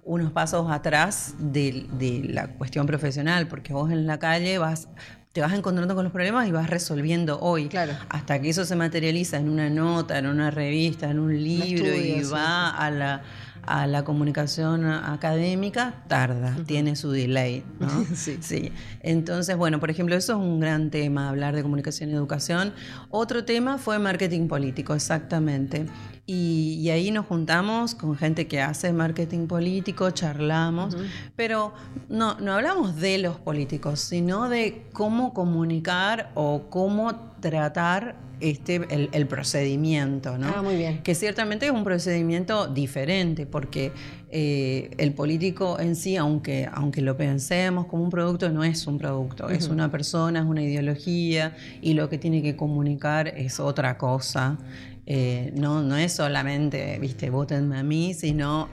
unos 0.04 0.32
pasos 0.32 0.68
atrás 0.68 1.36
de, 1.38 1.86
de, 1.92 2.22
la 2.24 2.48
cuestión 2.48 2.86
profesional, 2.86 3.46
porque 3.46 3.72
vos 3.72 3.92
en 3.92 4.08
la 4.08 4.18
calle 4.18 4.58
vas 4.58 4.88
te 5.32 5.40
vas 5.40 5.52
encontrando 5.54 5.94
con 5.94 6.04
los 6.04 6.12
problemas 6.12 6.46
y 6.46 6.52
vas 6.52 6.68
resolviendo 6.68 7.40
hoy. 7.40 7.68
Claro. 7.68 7.94
Hasta 8.08 8.40
que 8.40 8.50
eso 8.50 8.64
se 8.64 8.76
materializa 8.76 9.38
en 9.38 9.48
una 9.48 9.70
nota, 9.70 10.18
en 10.18 10.26
una 10.26 10.50
revista, 10.50 11.10
en 11.10 11.18
un 11.18 11.42
libro 11.42 11.94
y 11.94 12.22
va 12.24 12.70
a 12.70 12.90
la 12.90 13.22
a 13.64 13.86
la 13.86 14.04
comunicación 14.04 14.84
académica 14.86 15.94
tarda, 16.08 16.56
tiene 16.66 16.96
su 16.96 17.10
delay. 17.10 17.64
¿no? 17.78 18.04
sí. 18.14 18.38
sí. 18.40 18.72
Entonces, 19.00 19.56
bueno, 19.56 19.80
por 19.80 19.90
ejemplo, 19.90 20.16
eso 20.16 20.32
es 20.32 20.38
un 20.38 20.60
gran 20.60 20.90
tema, 20.90 21.28
hablar 21.28 21.54
de 21.54 21.62
comunicación 21.62 22.10
y 22.10 22.14
educación. 22.14 22.72
Otro 23.10 23.44
tema 23.44 23.78
fue 23.78 23.98
marketing 23.98 24.48
político, 24.48 24.94
exactamente. 24.94 25.86
Y, 26.24 26.88
ahí 26.90 27.10
nos 27.10 27.26
juntamos 27.26 27.94
con 27.94 28.16
gente 28.16 28.46
que 28.46 28.60
hace 28.60 28.92
marketing 28.92 29.48
político, 29.48 30.10
charlamos, 30.12 30.96
pero 31.34 31.72
no, 32.08 32.38
no 32.38 32.54
hablamos 32.54 32.96
de 32.96 33.18
los 33.18 33.38
políticos, 33.38 34.00
sino 34.00 34.48
de 34.48 34.86
cómo 34.92 35.34
comunicar 35.34 36.30
o 36.34 36.70
cómo 36.70 37.32
tratar 37.40 38.16
este, 38.42 38.80
el, 39.12 39.26
procedimiento, 39.28 40.36
¿no? 40.36 40.52
Ah, 40.56 40.62
muy 40.62 40.76
bien. 40.76 41.02
Que 41.04 41.14
ciertamente 41.14 41.66
es 41.66 41.72
un 41.72 41.84
procedimiento 41.84 42.66
diferente, 42.66 43.46
porque 43.46 43.92
eh, 44.30 44.90
el 44.98 45.12
político 45.12 45.78
en 45.78 45.94
sí, 45.94 46.16
aunque, 46.16 46.68
aunque 46.72 47.02
lo 47.02 47.16
pensemos 47.16 47.86
como 47.86 48.02
un 48.02 48.10
producto, 48.10 48.50
no 48.50 48.64
es 48.64 48.86
un 48.88 48.98
producto, 48.98 49.48
es 49.48 49.68
una 49.68 49.92
persona, 49.92 50.40
es 50.40 50.46
una 50.46 50.62
ideología, 50.62 51.54
y 51.80 51.94
lo 51.94 52.08
que 52.08 52.18
tiene 52.18 52.42
que 52.42 52.56
comunicar 52.56 53.28
es 53.28 53.60
otra 53.60 53.96
cosa. 53.96 54.58
Eh, 55.06 55.52
no, 55.56 55.82
no 55.82 55.96
es 55.96 56.12
solamente, 56.12 56.98
viste, 57.00 57.30
votenme 57.30 57.78
a 57.78 57.82
mí, 57.82 58.14
sino 58.14 58.68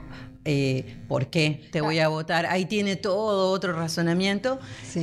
eh, 0.52 0.96
¿por 1.06 1.28
qué 1.28 1.68
te 1.70 1.80
voy 1.80 2.00
a 2.00 2.08
votar? 2.08 2.44
Ahí 2.46 2.64
tiene 2.64 2.96
todo 2.96 3.52
otro 3.52 3.72
razonamiento 3.72 4.58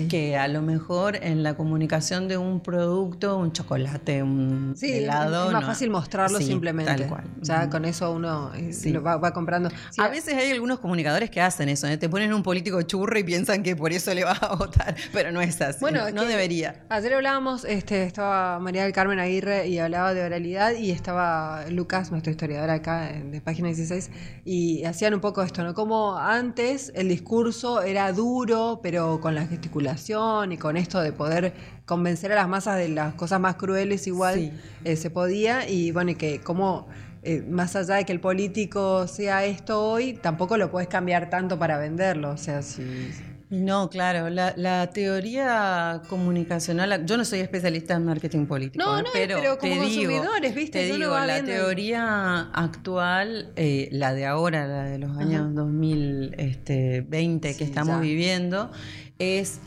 que 0.09 0.35
a 0.35 0.49
lo 0.49 0.61
mejor 0.61 1.15
en 1.15 1.41
la 1.41 1.55
comunicación 1.55 2.27
de 2.27 2.35
un 2.35 2.59
producto, 2.59 3.37
un 3.37 3.53
chocolate, 3.53 4.23
un 4.23 4.75
helado. 4.81 5.45
Es 5.45 5.53
más 5.53 5.65
fácil 5.65 5.89
mostrarlo 5.89 6.39
simplemente. 6.39 6.93
Tal 6.93 7.07
cual. 7.07 7.23
Ya 7.41 7.69
con 7.69 7.85
eso 7.85 8.11
uno 8.11 8.51
eh, 8.55 8.73
lo 8.91 9.01
va, 9.01 9.31
comprando. 9.31 9.69
a 9.97 10.07
veces 10.09 10.33
hay 10.33 10.51
algunos 10.51 10.79
comunicadores 10.79 11.29
que 11.29 11.39
hacen 11.39 11.69
eso, 11.69 11.87
¿eh? 11.87 11.97
te 11.97 12.09
ponen 12.09 12.33
un 12.33 12.43
político 12.43 12.81
churro 12.81 13.17
y 13.17 13.23
piensan 13.23 13.63
que 13.63 13.73
por 13.77 13.93
eso 13.93 14.13
le 14.13 14.25
vas 14.25 14.43
a 14.43 14.53
votar, 14.55 14.97
pero 15.13 15.31
no 15.31 15.39
es 15.39 15.61
así. 15.61 15.79
Bueno, 15.79 16.11
no 16.11 16.25
debería. 16.25 16.83
Ayer 16.89 17.13
hablábamos, 17.13 17.63
este, 17.63 18.03
estaba 18.03 18.59
María 18.59 18.83
del 18.83 18.91
Carmen 18.91 19.19
Aguirre 19.19 19.69
y 19.69 19.79
hablaba 19.79 20.13
de 20.13 20.25
oralidad 20.25 20.73
y 20.73 20.91
estaba 20.91 21.63
Lucas, 21.69 22.11
nuestro 22.11 22.31
historiador 22.31 22.69
acá 22.69 23.13
de 23.13 23.39
Página 23.39 23.69
16, 23.69 24.09
y 24.43 24.83
hacían 24.83 25.13
un 25.13 25.21
poco 25.21 25.36
poco 25.37 25.45
esto, 25.45 25.63
¿no? 25.63 25.75
Como 25.75 26.17
antes 26.17 26.91
el 26.95 27.09
discurso 27.09 27.83
era 27.83 28.11
duro, 28.11 28.79
pero 28.81 29.21
con 29.21 29.35
la 29.35 29.45
gesticulación 29.45 30.51
y 30.51 30.57
con 30.57 30.77
esto 30.77 30.99
de 30.99 31.11
poder 31.11 31.53
convencer 31.85 32.31
a 32.31 32.35
las 32.35 32.47
masas 32.49 32.77
de 32.77 32.89
las 32.89 33.13
cosas 33.13 33.39
más 33.39 33.55
crueles 33.55 34.07
igual 34.07 34.51
eh, 34.83 34.95
se 34.95 35.11
podía. 35.11 35.69
Y 35.69 35.91
bueno, 35.91 36.09
y 36.09 36.15
que 36.15 36.39
como 36.39 36.87
eh, 37.21 37.45
más 37.47 37.75
allá 37.75 37.97
de 37.97 38.05
que 38.05 38.13
el 38.13 38.19
político 38.19 39.07
sea 39.07 39.45
esto 39.45 39.83
hoy, 39.83 40.13
tampoco 40.13 40.57
lo 40.57 40.71
puedes 40.71 40.89
cambiar 40.89 41.29
tanto 41.29 41.59
para 41.59 41.77
venderlo. 41.77 42.31
O 42.31 42.37
sea, 42.37 42.63
si 42.63 43.11
no, 43.49 43.89
claro, 43.89 44.29
la, 44.29 44.89
teoría 44.91 46.01
comunicacional, 46.09 47.05
yo 47.05 47.15
no 47.15 47.23
soy 47.23 47.39
especialista 47.39 47.93
en 47.93 48.03
marketing 48.03 48.45
político, 48.45 48.83
no, 48.83 48.99
¿eh? 48.99 49.03
no, 49.03 49.09
pero, 49.13 49.57
como 49.57 49.73
te 49.73 49.79
consumidores, 49.79 50.53
¿viste? 50.53 50.79
Te 50.79 50.93
digo, 50.93 51.17
la 51.17 51.41
teoría 51.43 52.49
actual, 52.53 53.53
eh, 53.55 53.87
la 53.91 54.13
de 54.13 54.25
ahora, 54.25 54.67
la 54.67 54.83
de 54.83 54.97
los 54.97 55.17
años 55.17 55.55
2020 55.55 57.49
este, 57.49 57.57
que 57.57 57.63
estamos 57.63 58.01
viviendo, 58.01 58.69
es 59.17 59.59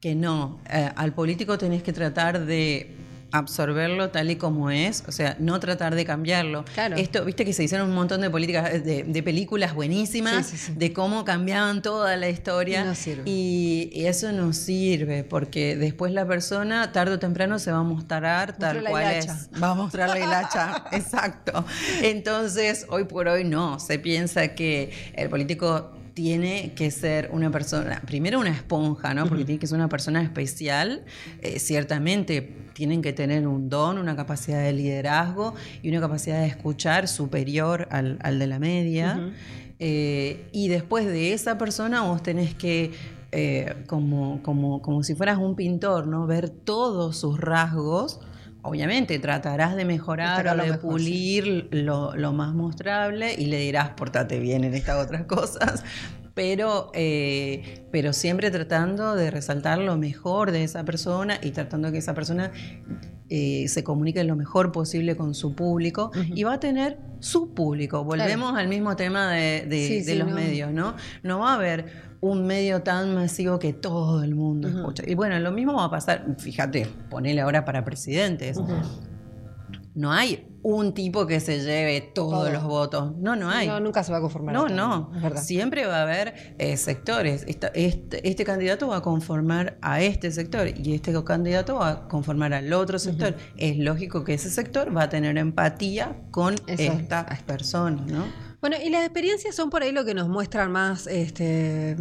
que 0.00 0.16
no, 0.16 0.60
eh, 0.68 0.90
al 0.96 1.12
político 1.14 1.58
tenés 1.58 1.84
que 1.84 1.92
tratar 1.92 2.44
de 2.44 3.01
absorberlo 3.32 4.10
tal 4.10 4.30
y 4.30 4.36
como 4.36 4.70
es, 4.70 5.04
o 5.08 5.12
sea, 5.12 5.36
no 5.38 5.58
tratar 5.58 5.94
de 5.94 6.04
cambiarlo. 6.04 6.64
Claro. 6.74 6.96
Esto, 6.96 7.24
viste 7.24 7.44
que 7.44 7.52
se 7.52 7.64
hicieron 7.64 7.88
un 7.88 7.94
montón 7.94 8.20
de 8.20 8.30
políticas, 8.30 8.84
de, 8.84 9.04
de 9.04 9.22
películas 9.22 9.74
buenísimas, 9.74 10.46
Sí, 10.46 10.56
sí, 10.56 10.66
sí. 10.66 10.72
de 10.76 10.92
cómo 10.92 11.24
cambiaban 11.24 11.82
toda 11.82 12.16
la 12.16 12.28
historia. 12.28 12.82
Y 12.82 12.84
no 12.84 12.94
sirve. 12.94 13.22
Y, 13.26 13.90
y 13.92 14.06
eso 14.06 14.32
no 14.32 14.52
sirve, 14.52 15.24
porque 15.24 15.76
después 15.76 16.12
la 16.12 16.26
persona, 16.26 16.92
tarde 16.92 17.14
o 17.14 17.18
temprano, 17.18 17.58
se 17.58 17.72
va 17.72 17.78
a 17.78 17.82
mostrar 17.82 18.56
tal 18.58 18.84
cual 18.84 19.14
es. 19.14 19.48
Va 19.62 19.70
a 19.70 19.74
mostrar 19.74 20.10
la 20.10 20.18
hilacha, 20.18 20.84
exacto. 20.92 21.64
Entonces, 22.02 22.86
hoy 22.88 23.04
por 23.04 23.28
hoy 23.28 23.44
no, 23.44 23.78
se 23.80 23.98
piensa 23.98 24.48
que 24.48 24.90
el 25.14 25.28
político 25.28 25.90
tiene 26.14 26.72
que 26.74 26.90
ser 26.90 27.30
una 27.32 27.50
persona, 27.50 28.02
primero 28.06 28.38
una 28.38 28.50
esponja, 28.50 29.14
¿no? 29.14 29.26
Porque 29.26 29.44
tiene 29.44 29.58
que 29.58 29.66
ser 29.66 29.76
una 29.76 29.88
persona 29.88 30.22
especial. 30.22 31.04
Eh, 31.40 31.58
ciertamente 31.58 32.56
tienen 32.74 33.02
que 33.02 33.12
tener 33.12 33.46
un 33.46 33.68
don, 33.68 33.98
una 33.98 34.16
capacidad 34.16 34.62
de 34.62 34.72
liderazgo 34.72 35.54
y 35.82 35.88
una 35.88 36.00
capacidad 36.00 36.40
de 36.40 36.46
escuchar 36.46 37.08
superior 37.08 37.88
al, 37.90 38.18
al 38.22 38.38
de 38.38 38.46
la 38.46 38.58
media. 38.58 39.32
Eh, 39.78 40.48
y 40.52 40.68
después 40.68 41.06
de 41.06 41.32
esa 41.32 41.58
persona 41.58 42.02
vos 42.02 42.22
tenés 42.22 42.54
que, 42.54 42.92
eh, 43.32 43.74
como, 43.86 44.42
como, 44.42 44.80
como 44.82 45.02
si 45.02 45.14
fueras 45.14 45.38
un 45.38 45.56
pintor, 45.56 46.06
¿no? 46.06 46.26
Ver 46.26 46.50
todos 46.50 47.16
sus 47.16 47.40
rasgos. 47.40 48.20
Obviamente 48.62 49.18
tratarás 49.18 49.74
de 49.74 49.84
mejorar 49.84 50.46
o 50.46 50.50
de 50.50 50.70
mejor, 50.70 50.78
sí. 50.78 50.86
pulir 50.86 51.68
lo, 51.72 52.14
lo 52.16 52.32
más 52.32 52.54
mostrable 52.54 53.34
y 53.34 53.46
le 53.46 53.58
dirás, 53.58 53.90
portate 53.90 54.38
bien 54.38 54.62
en 54.64 54.74
estas 54.74 55.04
otras 55.04 55.22
cosas. 55.26 55.84
Pero, 56.34 56.90
eh, 56.94 57.84
pero 57.90 58.12
siempre 58.12 58.50
tratando 58.50 59.14
de 59.14 59.30
resaltar 59.30 59.78
lo 59.78 59.98
mejor 59.98 60.50
de 60.50 60.64
esa 60.64 60.84
persona 60.84 61.38
y 61.42 61.50
tratando 61.50 61.88
de 61.88 61.92
que 61.92 61.98
esa 61.98 62.14
persona 62.14 62.52
eh, 63.28 63.66
se 63.68 63.82
comunique 63.84 64.22
lo 64.24 64.36
mejor 64.36 64.72
posible 64.72 65.16
con 65.16 65.34
su 65.34 65.54
público 65.54 66.10
y 66.34 66.42
va 66.44 66.54
a 66.54 66.60
tener 66.60 66.98
su 67.20 67.54
público. 67.54 68.04
Volvemos 68.04 68.54
al 68.56 68.68
mismo 68.68 68.96
tema 68.96 69.30
de, 69.32 69.66
de- 69.68 69.86
Sí, 69.88 69.98
de 70.02 70.12
sí, 70.12 70.18
los 70.18 70.28
no. 70.28 70.34
medios, 70.34 70.72
¿no? 70.72 70.94
No 71.22 71.38
va 71.40 71.52
a 71.52 71.54
haber 71.54 72.12
un 72.20 72.46
medio 72.46 72.82
tan 72.82 73.14
masivo 73.14 73.58
que 73.58 73.72
todo 73.72 74.22
el 74.22 74.34
mundo 74.34 74.68
escucha. 74.68 75.02
Y 75.06 75.14
bueno, 75.14 75.38
lo 75.40 75.50
mismo 75.50 75.74
va 75.74 75.84
a 75.86 75.90
pasar, 75.90 76.24
fíjate, 76.38 76.86
ponele 77.10 77.40
ahora 77.40 77.64
para 77.64 77.84
presidentes. 77.84 78.58
No 79.94 80.10
hay 80.12 80.48
un 80.62 80.94
tipo 80.94 81.26
que 81.26 81.38
se 81.40 81.60
lleve 81.60 82.00
todos 82.00 82.30
Todo. 82.44 82.50
los 82.50 82.64
votos. 82.64 83.14
No, 83.18 83.36
no 83.36 83.50
hay. 83.50 83.68
No, 83.68 83.78
nunca 83.80 84.02
se 84.02 84.10
va 84.12 84.18
a 84.18 84.20
conformar. 84.22 84.54
No, 84.54 84.66
a 84.66 84.68
no. 84.70 85.10
Siempre 85.36 85.84
va 85.86 85.98
a 85.98 86.02
haber 86.02 86.54
eh, 86.58 86.76
sectores. 86.78 87.44
Esta- 87.46 87.68
este, 87.74 88.26
este 88.26 88.44
candidato 88.44 88.88
va 88.88 88.98
a 88.98 89.02
conformar 89.02 89.76
a 89.82 90.00
este 90.00 90.30
sector 90.30 90.68
y 90.68 90.94
este 90.94 91.12
candidato 91.24 91.74
va 91.76 91.88
a 91.90 92.08
conformar 92.08 92.54
al 92.54 92.72
otro 92.72 92.98
sector. 92.98 93.34
Es 93.58 93.76
lógico 93.76 94.24
que 94.24 94.34
ese 94.34 94.50
sector 94.50 94.96
va 94.96 95.02
a 95.04 95.08
tener 95.10 95.36
empatía 95.36 96.16
con 96.30 96.54
Eso. 96.66 96.92
estas 96.92 97.42
personas, 97.42 98.06
¿no? 98.10 98.24
Bueno, 98.62 98.76
y 98.80 98.90
las 98.90 99.02
experiencias 99.02 99.56
son 99.56 99.70
por 99.70 99.82
ahí 99.82 99.90
lo 99.90 100.04
que 100.04 100.14
nos 100.14 100.28
muestran 100.28 100.70
más 100.70 101.08
este, 101.08 101.96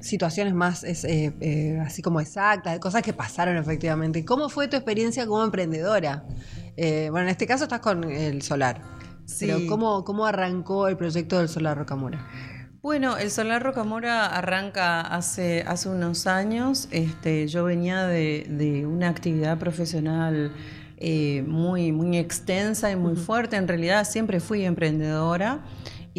situaciones 0.00 0.54
más 0.54 0.82
es, 0.82 1.04
eh, 1.04 1.34
eh, 1.38 1.78
así 1.84 2.00
como 2.00 2.18
exactas, 2.18 2.72
de 2.72 2.80
cosas 2.80 3.02
que 3.02 3.12
pasaron 3.12 3.58
efectivamente. 3.58 4.24
¿Cómo 4.24 4.48
fue 4.48 4.68
tu 4.68 4.76
experiencia 4.76 5.26
como 5.26 5.44
emprendedora? 5.44 6.24
Eh, 6.78 7.08
bueno, 7.10 7.26
en 7.26 7.32
este 7.32 7.46
caso 7.46 7.64
estás 7.64 7.80
con 7.80 8.04
el 8.04 8.40
solar. 8.40 8.80
Sí. 9.26 9.48
Pero 9.48 9.66
¿cómo, 9.68 10.02
¿cómo 10.02 10.24
arrancó 10.24 10.88
el 10.88 10.96
proyecto 10.96 11.40
del 11.40 11.50
solar 11.50 11.76
Rocamora? 11.76 12.26
Bueno, 12.80 13.18
el 13.18 13.30
Solar 13.30 13.62
Rocamora 13.62 14.24
arranca 14.24 15.02
hace, 15.02 15.62
hace 15.66 15.90
unos 15.90 16.26
años. 16.26 16.88
Este, 16.90 17.48
yo 17.48 17.64
venía 17.64 18.06
de, 18.06 18.46
de 18.48 18.86
una 18.86 19.10
actividad 19.10 19.58
profesional 19.58 20.52
eh, 21.00 21.44
muy, 21.46 21.92
muy 21.92 22.18
extensa 22.18 22.90
y 22.90 22.96
muy 22.96 23.14
fuerte. 23.14 23.56
En 23.56 23.68
realidad 23.68 24.04
siempre 24.04 24.40
fui 24.40 24.64
emprendedora 24.64 25.60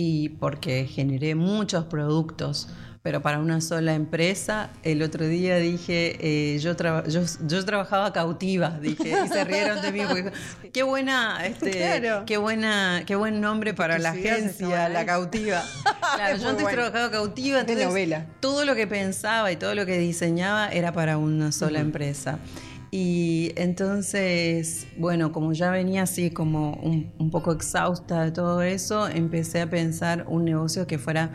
y 0.01 0.29
porque 0.29 0.85
generé 0.85 1.35
muchos 1.35 1.83
productos. 1.83 2.69
Pero 3.01 3.21
para 3.21 3.39
una 3.39 3.59
sola 3.59 3.95
empresa, 3.95 4.69
el 4.83 5.01
otro 5.01 5.25
día 5.25 5.57
dije, 5.57 6.17
eh, 6.21 6.59
yo, 6.59 6.73
yo, 7.07 7.21
yo 7.47 7.65
trabajaba 7.65 8.11
cautiva, 8.13 8.77
dije, 8.81 9.13
y 9.25 9.27
se 9.29 9.43
rieron 9.45 9.81
de 9.81 9.91
mí, 9.91 10.01
porque 10.07 10.31
qué 10.73 10.83
buena, 10.83 11.45
este, 11.45 11.71
Claro. 11.71 12.23
qué 12.25 12.37
buena, 12.37 13.03
qué 13.05 13.15
buen 13.15 13.39
nombre 13.41 13.73
para 13.73 13.99
la 13.99 14.11
agencia, 14.11 14.87
la 14.89 15.05
cautiva. 15.05 15.63
Claro, 16.15 16.37
yo 16.37 16.49
antes 16.49 16.63
bueno. 16.63 16.77
trabajaba 16.81 17.11
cautiva, 17.11 17.57
De 17.57 17.73
entonces 17.73 17.85
novela. 17.87 18.25
todo 18.39 18.65
lo 18.65 18.75
que 18.75 18.87
pensaba 18.87 19.51
y 19.51 19.57
todo 19.57 19.75
lo 19.75 19.85
que 19.85 19.97
diseñaba 19.97 20.67
era 20.69 20.91
para 20.91 21.17
una 21.17 21.51
sola 21.51 21.79
empresa. 21.79 22.39
Y 22.91 23.51
entonces, 23.55 24.87
bueno, 24.97 25.31
como 25.31 25.53
ya 25.53 25.69
venía 25.69 26.03
así 26.03 26.31
como 26.31 26.73
un, 26.73 27.11
un 27.19 27.29
poco 27.29 27.51
exhausta 27.51 28.23
de 28.23 28.31
todo 28.31 28.61
eso, 28.63 29.07
empecé 29.07 29.61
a 29.61 29.69
pensar 29.69 30.25
un 30.27 30.45
negocio 30.45 30.87
que 30.87 30.97
fuera 30.97 31.31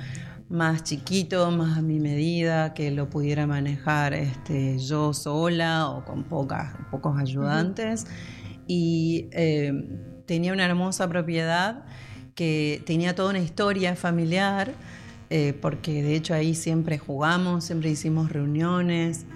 más 0.48 0.84
chiquito, 0.84 1.50
más 1.50 1.78
a 1.78 1.82
mi 1.82 2.00
medida, 2.00 2.74
que 2.74 2.90
lo 2.90 3.08
pudiera 3.08 3.46
manejar 3.46 4.14
este, 4.14 4.78
yo 4.78 5.12
sola 5.12 5.88
o 5.88 6.04
con 6.04 6.24
pocas, 6.24 6.74
pocos 6.90 7.18
ayudantes. 7.18 8.06
Y 8.66 9.28
eh, 9.32 9.72
tenía 10.26 10.52
una 10.52 10.64
hermosa 10.64 11.08
propiedad 11.08 11.84
que 12.34 12.82
tenía 12.86 13.14
toda 13.14 13.30
una 13.30 13.38
historia 13.38 13.96
familiar, 13.96 14.72
eh, 15.30 15.56
porque 15.60 16.02
de 16.02 16.14
hecho 16.14 16.34
ahí 16.34 16.54
siempre 16.54 16.98
jugamos, 16.98 17.64
siempre 17.64 17.90
hicimos 17.90 18.30
reuniones. 18.30 19.26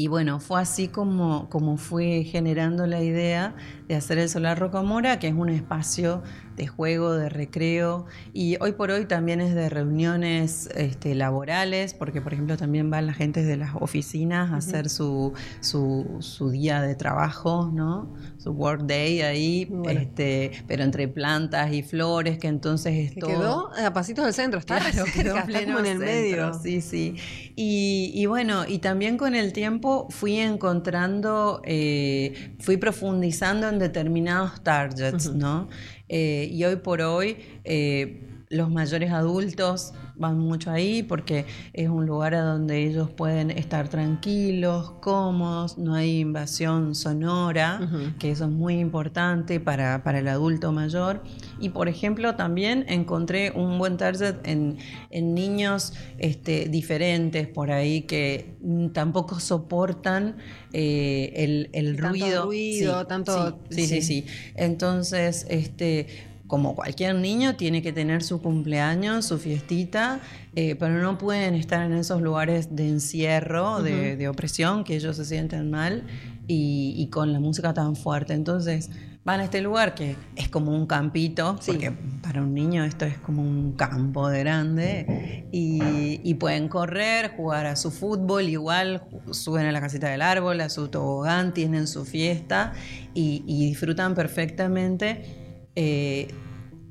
Y 0.00 0.06
bueno, 0.06 0.38
fue 0.38 0.60
así 0.60 0.86
como, 0.86 1.48
como 1.50 1.76
fue 1.76 2.22
generando 2.22 2.86
la 2.86 3.02
idea 3.02 3.56
de 3.88 3.96
hacer 3.96 4.18
el 4.18 4.28
Solar 4.28 4.56
Rocamora, 4.56 5.18
que 5.18 5.26
es 5.26 5.34
un 5.34 5.48
espacio 5.48 6.22
de 6.58 6.66
juego, 6.66 7.14
de 7.14 7.28
recreo, 7.28 8.04
y 8.34 8.56
hoy 8.60 8.72
por 8.72 8.90
hoy 8.90 9.06
también 9.06 9.40
es 9.40 9.54
de 9.54 9.68
reuniones 9.70 10.68
este, 10.74 11.14
laborales, 11.14 11.94
porque 11.94 12.20
por 12.20 12.34
ejemplo 12.34 12.56
también 12.56 12.90
van 12.90 13.06
la 13.06 13.14
gente 13.14 13.42
de 13.44 13.56
las 13.56 13.70
oficinas 13.80 14.50
a 14.50 14.56
hacer 14.56 14.90
su, 14.90 15.32
su, 15.60 16.16
su 16.20 16.50
día 16.50 16.82
de 16.82 16.94
trabajo, 16.94 17.70
¿no? 17.72 18.14
Su 18.38 18.50
work 18.52 18.82
day 18.82 19.22
ahí, 19.22 19.64
bueno. 19.70 20.00
este, 20.00 20.50
pero 20.66 20.82
entre 20.82 21.08
plantas 21.08 21.72
y 21.72 21.82
flores, 21.82 22.38
que 22.38 22.48
entonces 22.48 22.94
es 22.94 23.12
Que 23.14 23.20
todo... 23.20 23.70
quedó 23.70 23.86
a 23.86 23.92
pasitos 23.92 24.24
del 24.24 24.34
centro, 24.34 24.58
está 24.58 24.78
Claro, 24.78 25.04
quedó 25.14 25.34
cerca, 25.36 25.40
en 25.44 25.50
está 25.50 25.64
como 25.64 25.78
en 25.78 25.86
el 25.86 25.98
pleno 25.98 25.98
medio. 25.98 26.52
centro, 26.52 26.60
Sí, 26.60 26.80
sí. 26.80 27.14
Y, 27.56 28.10
y 28.14 28.26
bueno, 28.26 28.64
y 28.66 28.78
también 28.78 29.16
con 29.16 29.34
el 29.34 29.52
tiempo 29.52 30.08
fui 30.10 30.38
encontrando, 30.38 31.62
eh, 31.64 32.54
fui 32.58 32.76
profundizando 32.76 33.68
en 33.68 33.78
determinados 33.78 34.62
targets, 34.62 35.32
¿no? 35.34 35.68
Eh, 36.08 36.48
y 36.50 36.64
hoy 36.64 36.76
por 36.76 37.00
hoy 37.02 37.36
eh, 37.64 38.22
los 38.48 38.70
mayores 38.70 39.12
adultos 39.12 39.92
van 40.18 40.38
mucho 40.38 40.70
ahí 40.70 41.02
porque 41.02 41.46
es 41.72 41.88
un 41.88 42.06
lugar 42.06 42.34
a 42.34 42.42
donde 42.42 42.84
ellos 42.86 43.10
pueden 43.10 43.50
estar 43.50 43.88
tranquilos, 43.88 44.90
cómodos, 45.00 45.78
no 45.78 45.94
hay 45.94 46.20
invasión 46.20 46.94
sonora, 46.94 48.14
que 48.18 48.30
eso 48.30 48.44
es 48.44 48.50
muy 48.50 48.78
importante 48.78 49.60
para, 49.60 50.02
para 50.02 50.18
el 50.18 50.28
adulto 50.28 50.72
mayor. 50.72 51.22
Y 51.60 51.70
por 51.70 51.88
ejemplo, 51.88 52.34
también 52.36 52.84
encontré 52.88 53.50
un 53.52 53.78
buen 53.78 53.96
target 53.96 54.36
en, 54.44 54.78
en 55.10 55.34
niños 55.34 55.92
este, 56.18 56.68
diferentes 56.68 57.46
por 57.48 57.70
ahí 57.70 58.02
que 58.02 58.56
tampoco 58.92 59.40
soportan 59.40 60.36
eh, 60.72 61.32
el, 61.36 61.70
el 61.72 61.96
Tanto 61.96 62.08
ruido. 62.10 62.44
ruido, 62.46 63.00
Sí, 63.00 63.06
tanto- 63.08 63.58
Sí, 63.70 63.76
sí, 63.82 63.86
sí. 63.86 64.02
sí. 64.02 64.22
sí. 64.22 64.26
Entonces, 64.56 65.46
este. 65.48 66.06
Como 66.48 66.74
cualquier 66.74 67.14
niño 67.14 67.54
tiene 67.54 67.80
que 67.82 67.92
tener 67.92 68.22
su 68.24 68.42
cumpleaños, 68.42 69.26
su 69.26 69.38
fiestita, 69.38 70.18
eh, 70.56 70.74
pero 70.74 71.00
no 71.00 71.16
pueden 71.18 71.54
estar 71.54 71.82
en 71.84 71.92
esos 71.92 72.20
lugares 72.22 72.74
de 72.74 72.88
encierro, 72.88 73.82
de, 73.82 74.16
de 74.16 74.28
opresión, 74.28 74.82
que 74.82 74.96
ellos 74.96 75.16
se 75.16 75.24
sienten 75.24 75.70
mal 75.70 76.02
y, 76.48 76.94
y 76.96 77.06
con 77.10 77.32
la 77.32 77.38
música 77.38 77.72
tan 77.74 77.94
fuerte. 77.94 78.32
Entonces 78.32 78.90
van 79.24 79.40
a 79.40 79.44
este 79.44 79.60
lugar 79.60 79.94
que 79.94 80.16
es 80.36 80.48
como 80.48 80.74
un 80.74 80.86
campito, 80.86 81.58
Sí. 81.60 81.72
porque 81.72 81.92
para 82.22 82.40
un 82.40 82.54
niño 82.54 82.82
esto 82.84 83.04
es 83.04 83.18
como 83.18 83.42
un 83.42 83.72
campo 83.72 84.26
de 84.30 84.38
grande, 84.38 85.44
y, 85.52 86.18
y 86.24 86.34
pueden 86.34 86.68
correr, 86.68 87.32
jugar 87.36 87.66
a 87.66 87.76
su 87.76 87.90
fútbol, 87.90 88.48
igual 88.48 89.02
suben 89.32 89.66
a 89.66 89.72
la 89.72 89.82
casita 89.82 90.08
del 90.08 90.22
árbol, 90.22 90.62
a 90.62 90.70
su 90.70 90.88
tobogán, 90.88 91.52
tienen 91.52 91.86
su 91.86 92.06
fiesta 92.06 92.72
y, 93.12 93.44
y 93.46 93.66
disfrutan 93.68 94.14
perfectamente. 94.14 95.44
Eh, 95.80 96.26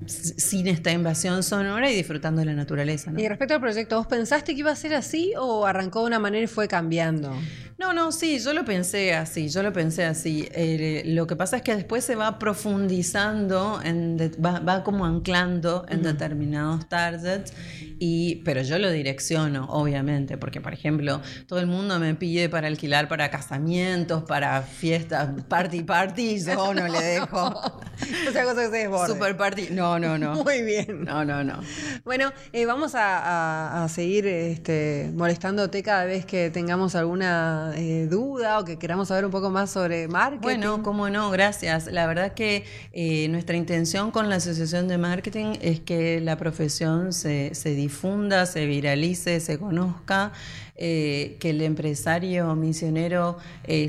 sin 0.06 0.68
esta 0.68 0.92
invasión 0.92 1.44
sonora 1.44 1.92
y 1.92 1.96
disfrutando 1.96 2.40
de 2.40 2.46
la 2.46 2.54
naturaleza. 2.54 3.12
¿no? 3.12 3.20
Y 3.20 3.28
respecto 3.28 3.56
al 3.56 3.60
proyecto, 3.60 3.98
¿vos 3.98 4.08
pensaste 4.08 4.54
que 4.54 4.60
iba 4.62 4.72
a 4.72 4.76
ser 4.78 4.94
así 4.94 5.34
o 5.38 5.66
arrancó 5.66 6.02
de 6.02 6.08
una 6.08 6.20
manera 6.20 6.46
y 6.46 6.48
fue 6.48 6.70
cambiando? 6.70 7.34
No, 7.80 7.94
no, 7.94 8.12
sí, 8.12 8.40
yo 8.40 8.54
lo 8.54 8.66
pensé 8.66 9.14
así, 9.14 9.50
yo 9.50 9.62
lo 9.62 9.72
pensé 9.72 10.04
así. 10.04 10.50
Eh, 10.52 11.04
lo 11.06 11.28
que 11.28 11.36
pasa 11.36 11.58
es 11.58 11.62
que 11.62 11.76
después 11.76 12.04
se 12.04 12.16
va 12.16 12.40
profundizando, 12.40 13.80
en 13.84 14.18
va, 14.18 14.84
como 14.84 15.06
anclando 15.06 15.86
en 15.88 16.02
determinados 16.02 16.90
targets, 16.90 17.54
y, 18.00 18.38
pero 18.38 18.64
yo 18.64 18.80
lo 18.80 18.90
direcciono, 18.90 19.66
obviamente, 19.70 20.40
porque 20.40 20.60
por 20.60 20.74
ejemplo, 20.74 21.22
todo 21.46 21.60
el 21.60 21.68
mundo 21.68 22.00
me 22.00 22.16
pide 22.16 22.50
para 22.50 22.68
alquilar 22.68 23.08
para 23.08 23.30
casamientos, 23.30 24.24
para 24.24 24.64
fiestas, 24.64 25.44
party 25.48 25.84
party, 25.84 26.44
yo 26.44 26.74
no 26.74 26.88
le 26.88 27.00
dejo. 27.00 27.48
o 28.28 28.32
sea, 28.32 28.44
cosa 28.44 28.62
que 28.62 28.72
se 28.72 28.78
desborde. 28.78 29.14
Super 29.14 29.38
party, 29.38 29.68
no, 29.70 30.00
no, 30.00 30.18
no. 30.18 30.34
Muy 30.44 30.64
bien. 30.64 31.04
No, 31.04 31.24
no, 31.24 31.44
no. 31.44 31.60
Bueno, 32.04 32.34
eh, 32.54 32.66
vamos 32.66 32.96
a, 32.96 33.84
a 33.84 33.90
seguir 33.90 34.26
este, 34.26 35.12
molestándote 35.14 35.84
cada 35.84 36.06
vez 36.06 36.26
que 36.26 36.50
tengamos 36.50 36.96
alguna 36.96 37.67
eh, 37.76 38.08
duda 38.08 38.60
o 38.60 38.66
que 38.66 38.78
queramos 38.78 39.10
saber 39.10 39.26
un 39.26 39.32
poco 39.32 39.50
más 39.50 39.70
sobre 39.70 40.08
marketing. 40.08 40.42
Bueno, 40.42 40.84
cómo 40.84 41.10
no, 41.10 41.30
gracias. 41.32 41.88
La 41.92 42.08
verdad 42.08 42.34
que 42.34 42.66
eh, 42.94 43.28
nuestra 43.30 43.56
intención 43.56 44.12
con 44.12 44.30
la 44.30 44.36
Asociación 44.36 44.88
de 44.88 44.98
Marketing 44.98 45.56
es 45.62 45.80
que 45.80 46.22
la 46.22 46.38
profesión 46.38 47.14
se, 47.14 47.52
difunda, 47.64 48.46
se 48.46 48.66
viralice, 48.66 49.40
se 49.40 49.58
conozca. 49.58 50.32
Eh, 50.80 51.38
que 51.40 51.50
el 51.50 51.64
empresario 51.64 52.54
misionero 52.54 53.40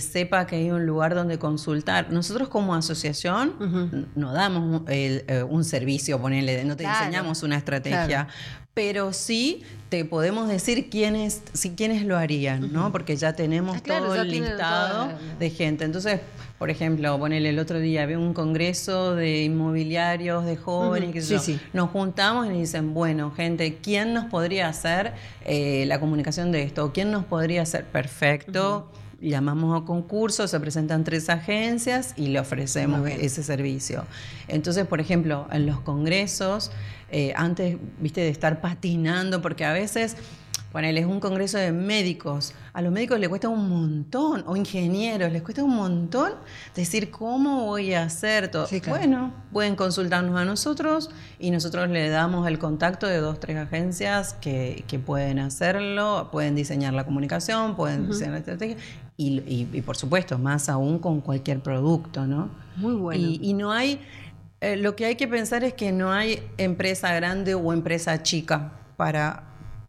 sepa 0.00 0.46
que 0.46 0.56
hay 0.56 0.70
un 0.70 0.86
lugar 0.86 1.14
donde 1.14 1.38
consultar. 1.38 2.10
Nosotros 2.10 2.48
como 2.48 2.74
asociación 2.74 4.08
no 4.14 4.32
damos 4.32 4.84
un 5.50 5.64
servicio, 5.64 6.18
ponele, 6.18 6.64
no 6.64 6.76
te 6.76 6.84
enseñamos 6.84 7.42
una 7.42 7.58
estrategia, 7.58 8.28
pero 8.78 9.12
sí 9.12 9.64
te 9.88 10.04
podemos 10.04 10.46
decir 10.46 10.88
quiénes, 10.88 11.42
si 11.52 11.70
quiénes 11.70 12.04
lo 12.04 12.16
harían, 12.16 12.72
¿no? 12.72 12.92
Porque 12.92 13.16
ya 13.16 13.32
tenemos 13.32 13.78
ah, 13.78 13.82
todo 13.84 14.14
el 14.14 14.30
listado 14.30 15.08
de 15.40 15.50
gente. 15.50 15.84
Entonces, 15.84 16.20
por 16.60 16.70
ejemplo, 16.70 17.18
ponele 17.18 17.48
el 17.48 17.58
otro 17.58 17.80
día, 17.80 18.04
había 18.04 18.20
un 18.20 18.34
congreso 18.34 19.16
de 19.16 19.42
inmobiliarios, 19.42 20.44
de 20.44 20.56
jóvenes, 20.56 21.26
sí, 21.26 21.40
sí. 21.40 21.60
nos 21.72 21.90
juntamos 21.90 22.46
y 22.46 22.50
nos 22.50 22.58
dicen, 22.58 22.94
bueno, 22.94 23.32
gente, 23.32 23.78
¿quién 23.82 24.14
nos 24.14 24.26
podría 24.26 24.68
hacer 24.68 25.12
eh, 25.44 25.82
la 25.88 25.98
comunicación 25.98 26.52
de 26.52 26.62
esto? 26.62 26.92
¿Quién 26.92 27.10
nos 27.10 27.24
podría 27.24 27.62
hacer? 27.62 27.84
Perfecto. 27.84 28.92
Llamamos 29.20 29.83
a 29.83 29.85
concurso, 29.85 30.46
se 30.46 30.61
presentan 30.61 31.02
tres 31.02 31.28
agencias 31.28 32.14
y 32.16 32.28
le 32.28 32.38
ofrecemos 32.38 33.09
ese 33.09 33.42
servicio. 33.42 34.04
Entonces, 34.46 34.87
por 34.87 35.00
ejemplo, 35.00 35.48
en 35.50 35.66
los 35.66 35.81
congresos, 35.81 36.70
eh, 37.11 37.33
antes, 37.35 37.78
viste, 37.98 38.20
de 38.20 38.28
estar 38.28 38.61
patinando, 38.61 39.42
porque 39.42 39.64
a 39.64 39.72
veces, 39.72 40.16
bueno, 40.72 40.87
es 40.87 41.04
un 41.04 41.18
congreso 41.18 41.59
de 41.59 41.72
médicos, 41.72 42.54
a 42.72 42.81
los 42.81 42.92
médicos 42.92 43.18
les 43.18 43.28
cuesta 43.28 43.48
un 43.48 43.68
montón, 43.68 44.44
o 44.46 44.54
ingenieros, 44.54 45.33
les 45.33 45.42
cuesta 45.42 45.64
un 45.64 45.74
montón 45.74 46.35
decir 46.76 47.11
cómo 47.11 47.64
voy 47.64 47.94
a 47.94 48.04
hacer 48.04 48.52
todo. 48.52 48.68
Bueno, 48.87 49.33
pueden 49.52 49.74
consultarnos 49.74 50.38
a 50.38 50.44
nosotros 50.44 51.11
y 51.40 51.50
nosotros 51.50 51.88
le 51.88 52.09
damos 52.09 52.46
el 52.46 52.61
contacto 52.61 53.09
de 53.09 53.16
dos, 53.16 53.40
tres 53.40 53.57
agencias 53.57 54.35
que, 54.35 54.85
pueden 55.04 55.40
hacerlo, 55.40 56.28
pueden 56.31 56.54
diseñar 56.54 56.94
la 56.94 57.04
comunicación, 57.04 57.74
pueden 57.74 58.07
diseñar 58.07 58.35
la 58.35 58.38
estrategia 58.38 58.76
y, 59.20 59.83
por 59.83 59.96
supuesto, 59.96 60.38
más 60.38 60.68
aún 60.68 60.98
con 61.00 61.20
cualquier 61.20 61.61
producto, 61.61 62.26
¿no? 62.26 62.50
Muy 62.76 62.94
bueno. 62.94 63.28
y 63.28 63.52
no 63.52 63.72
hay 63.72 64.00
eh, 64.61 64.76
lo 64.76 64.96
que 64.96 65.07
hay 65.07 65.14
que 65.14 65.28
pensar 65.28 65.62
es 65.62 65.74
que 65.74 65.92
no 65.92 66.12
hay 66.12 66.42
empresa 66.57 67.14
grande 67.14 67.54
o 67.54 67.72
empresa 67.72 68.22
chica 68.24 68.72
para, 68.96 69.44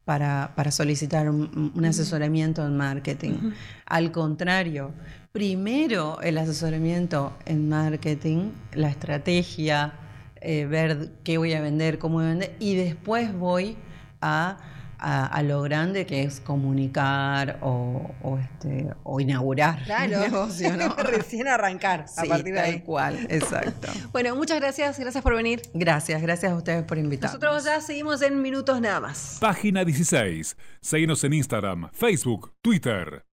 para, 0.06 0.72
solicitar 0.72 1.30
un, 1.30 1.86
asesoramiento 1.86 2.64
en 2.66 2.78
marketing. 2.78 3.52
Al 3.86 4.12
contrario, 4.12 4.92
primero 5.32 6.22
el 6.22 6.38
asesoramiento 6.38 7.34
en 7.46 7.68
marketing, 7.68 8.52
la 8.74 8.90
estrategia, 8.90 9.94
eh, 10.36 10.66
ver 10.66 11.14
qué 11.24 11.40
voy 11.40 11.54
a 11.54 11.62
vender, 11.62 11.98
cómo 11.98 12.16
voy 12.16 12.26
a 12.26 12.30
vender, 12.30 12.56
y 12.60 12.76
después 12.76 13.34
voy 13.34 13.76
a 14.22 14.58
a, 15.00 15.42
lo 15.44 15.62
grande 15.62 16.06
que 16.06 16.24
es 16.24 16.40
comunicar 16.40 17.60
o, 17.62 18.12
este, 18.40 18.88
o 19.04 19.20
inaugurar 19.20 19.84
claro. 19.84 20.18
un 20.18 20.22
negocio, 20.22 20.76
¿no? 20.78 20.94
Recién 20.98 21.48
arrancar 21.48 22.06
a 22.18 22.24
partir 22.26 22.54
de 22.54 22.60
ahí. 22.60 22.80
cual, 22.82 23.28
exacto. 23.30 23.88
bueno, 24.12 24.36
muchas 24.36 24.60
gracias, 24.60 25.00
gracias 25.00 25.24
por 25.24 25.36
venir. 25.36 25.62
Gracias, 25.74 26.22
gracias 26.22 26.52
a 26.52 26.56
ustedes 26.56 26.84
por 26.84 26.98
invitarnos. 26.98 27.40
Nosotros 27.42 27.64
ya 27.66 27.82
seguimos 27.82 28.22
en 28.22 28.42
minutos 28.42 28.80
nada 28.82 29.00
más. 29.00 29.38
Página 29.40 29.86
16. 29.86 30.58
Seguimos 30.82 31.24
en 31.24 31.34
Instagram, 31.34 31.90
Facebook, 31.94 32.54
Twitter. 32.62 33.26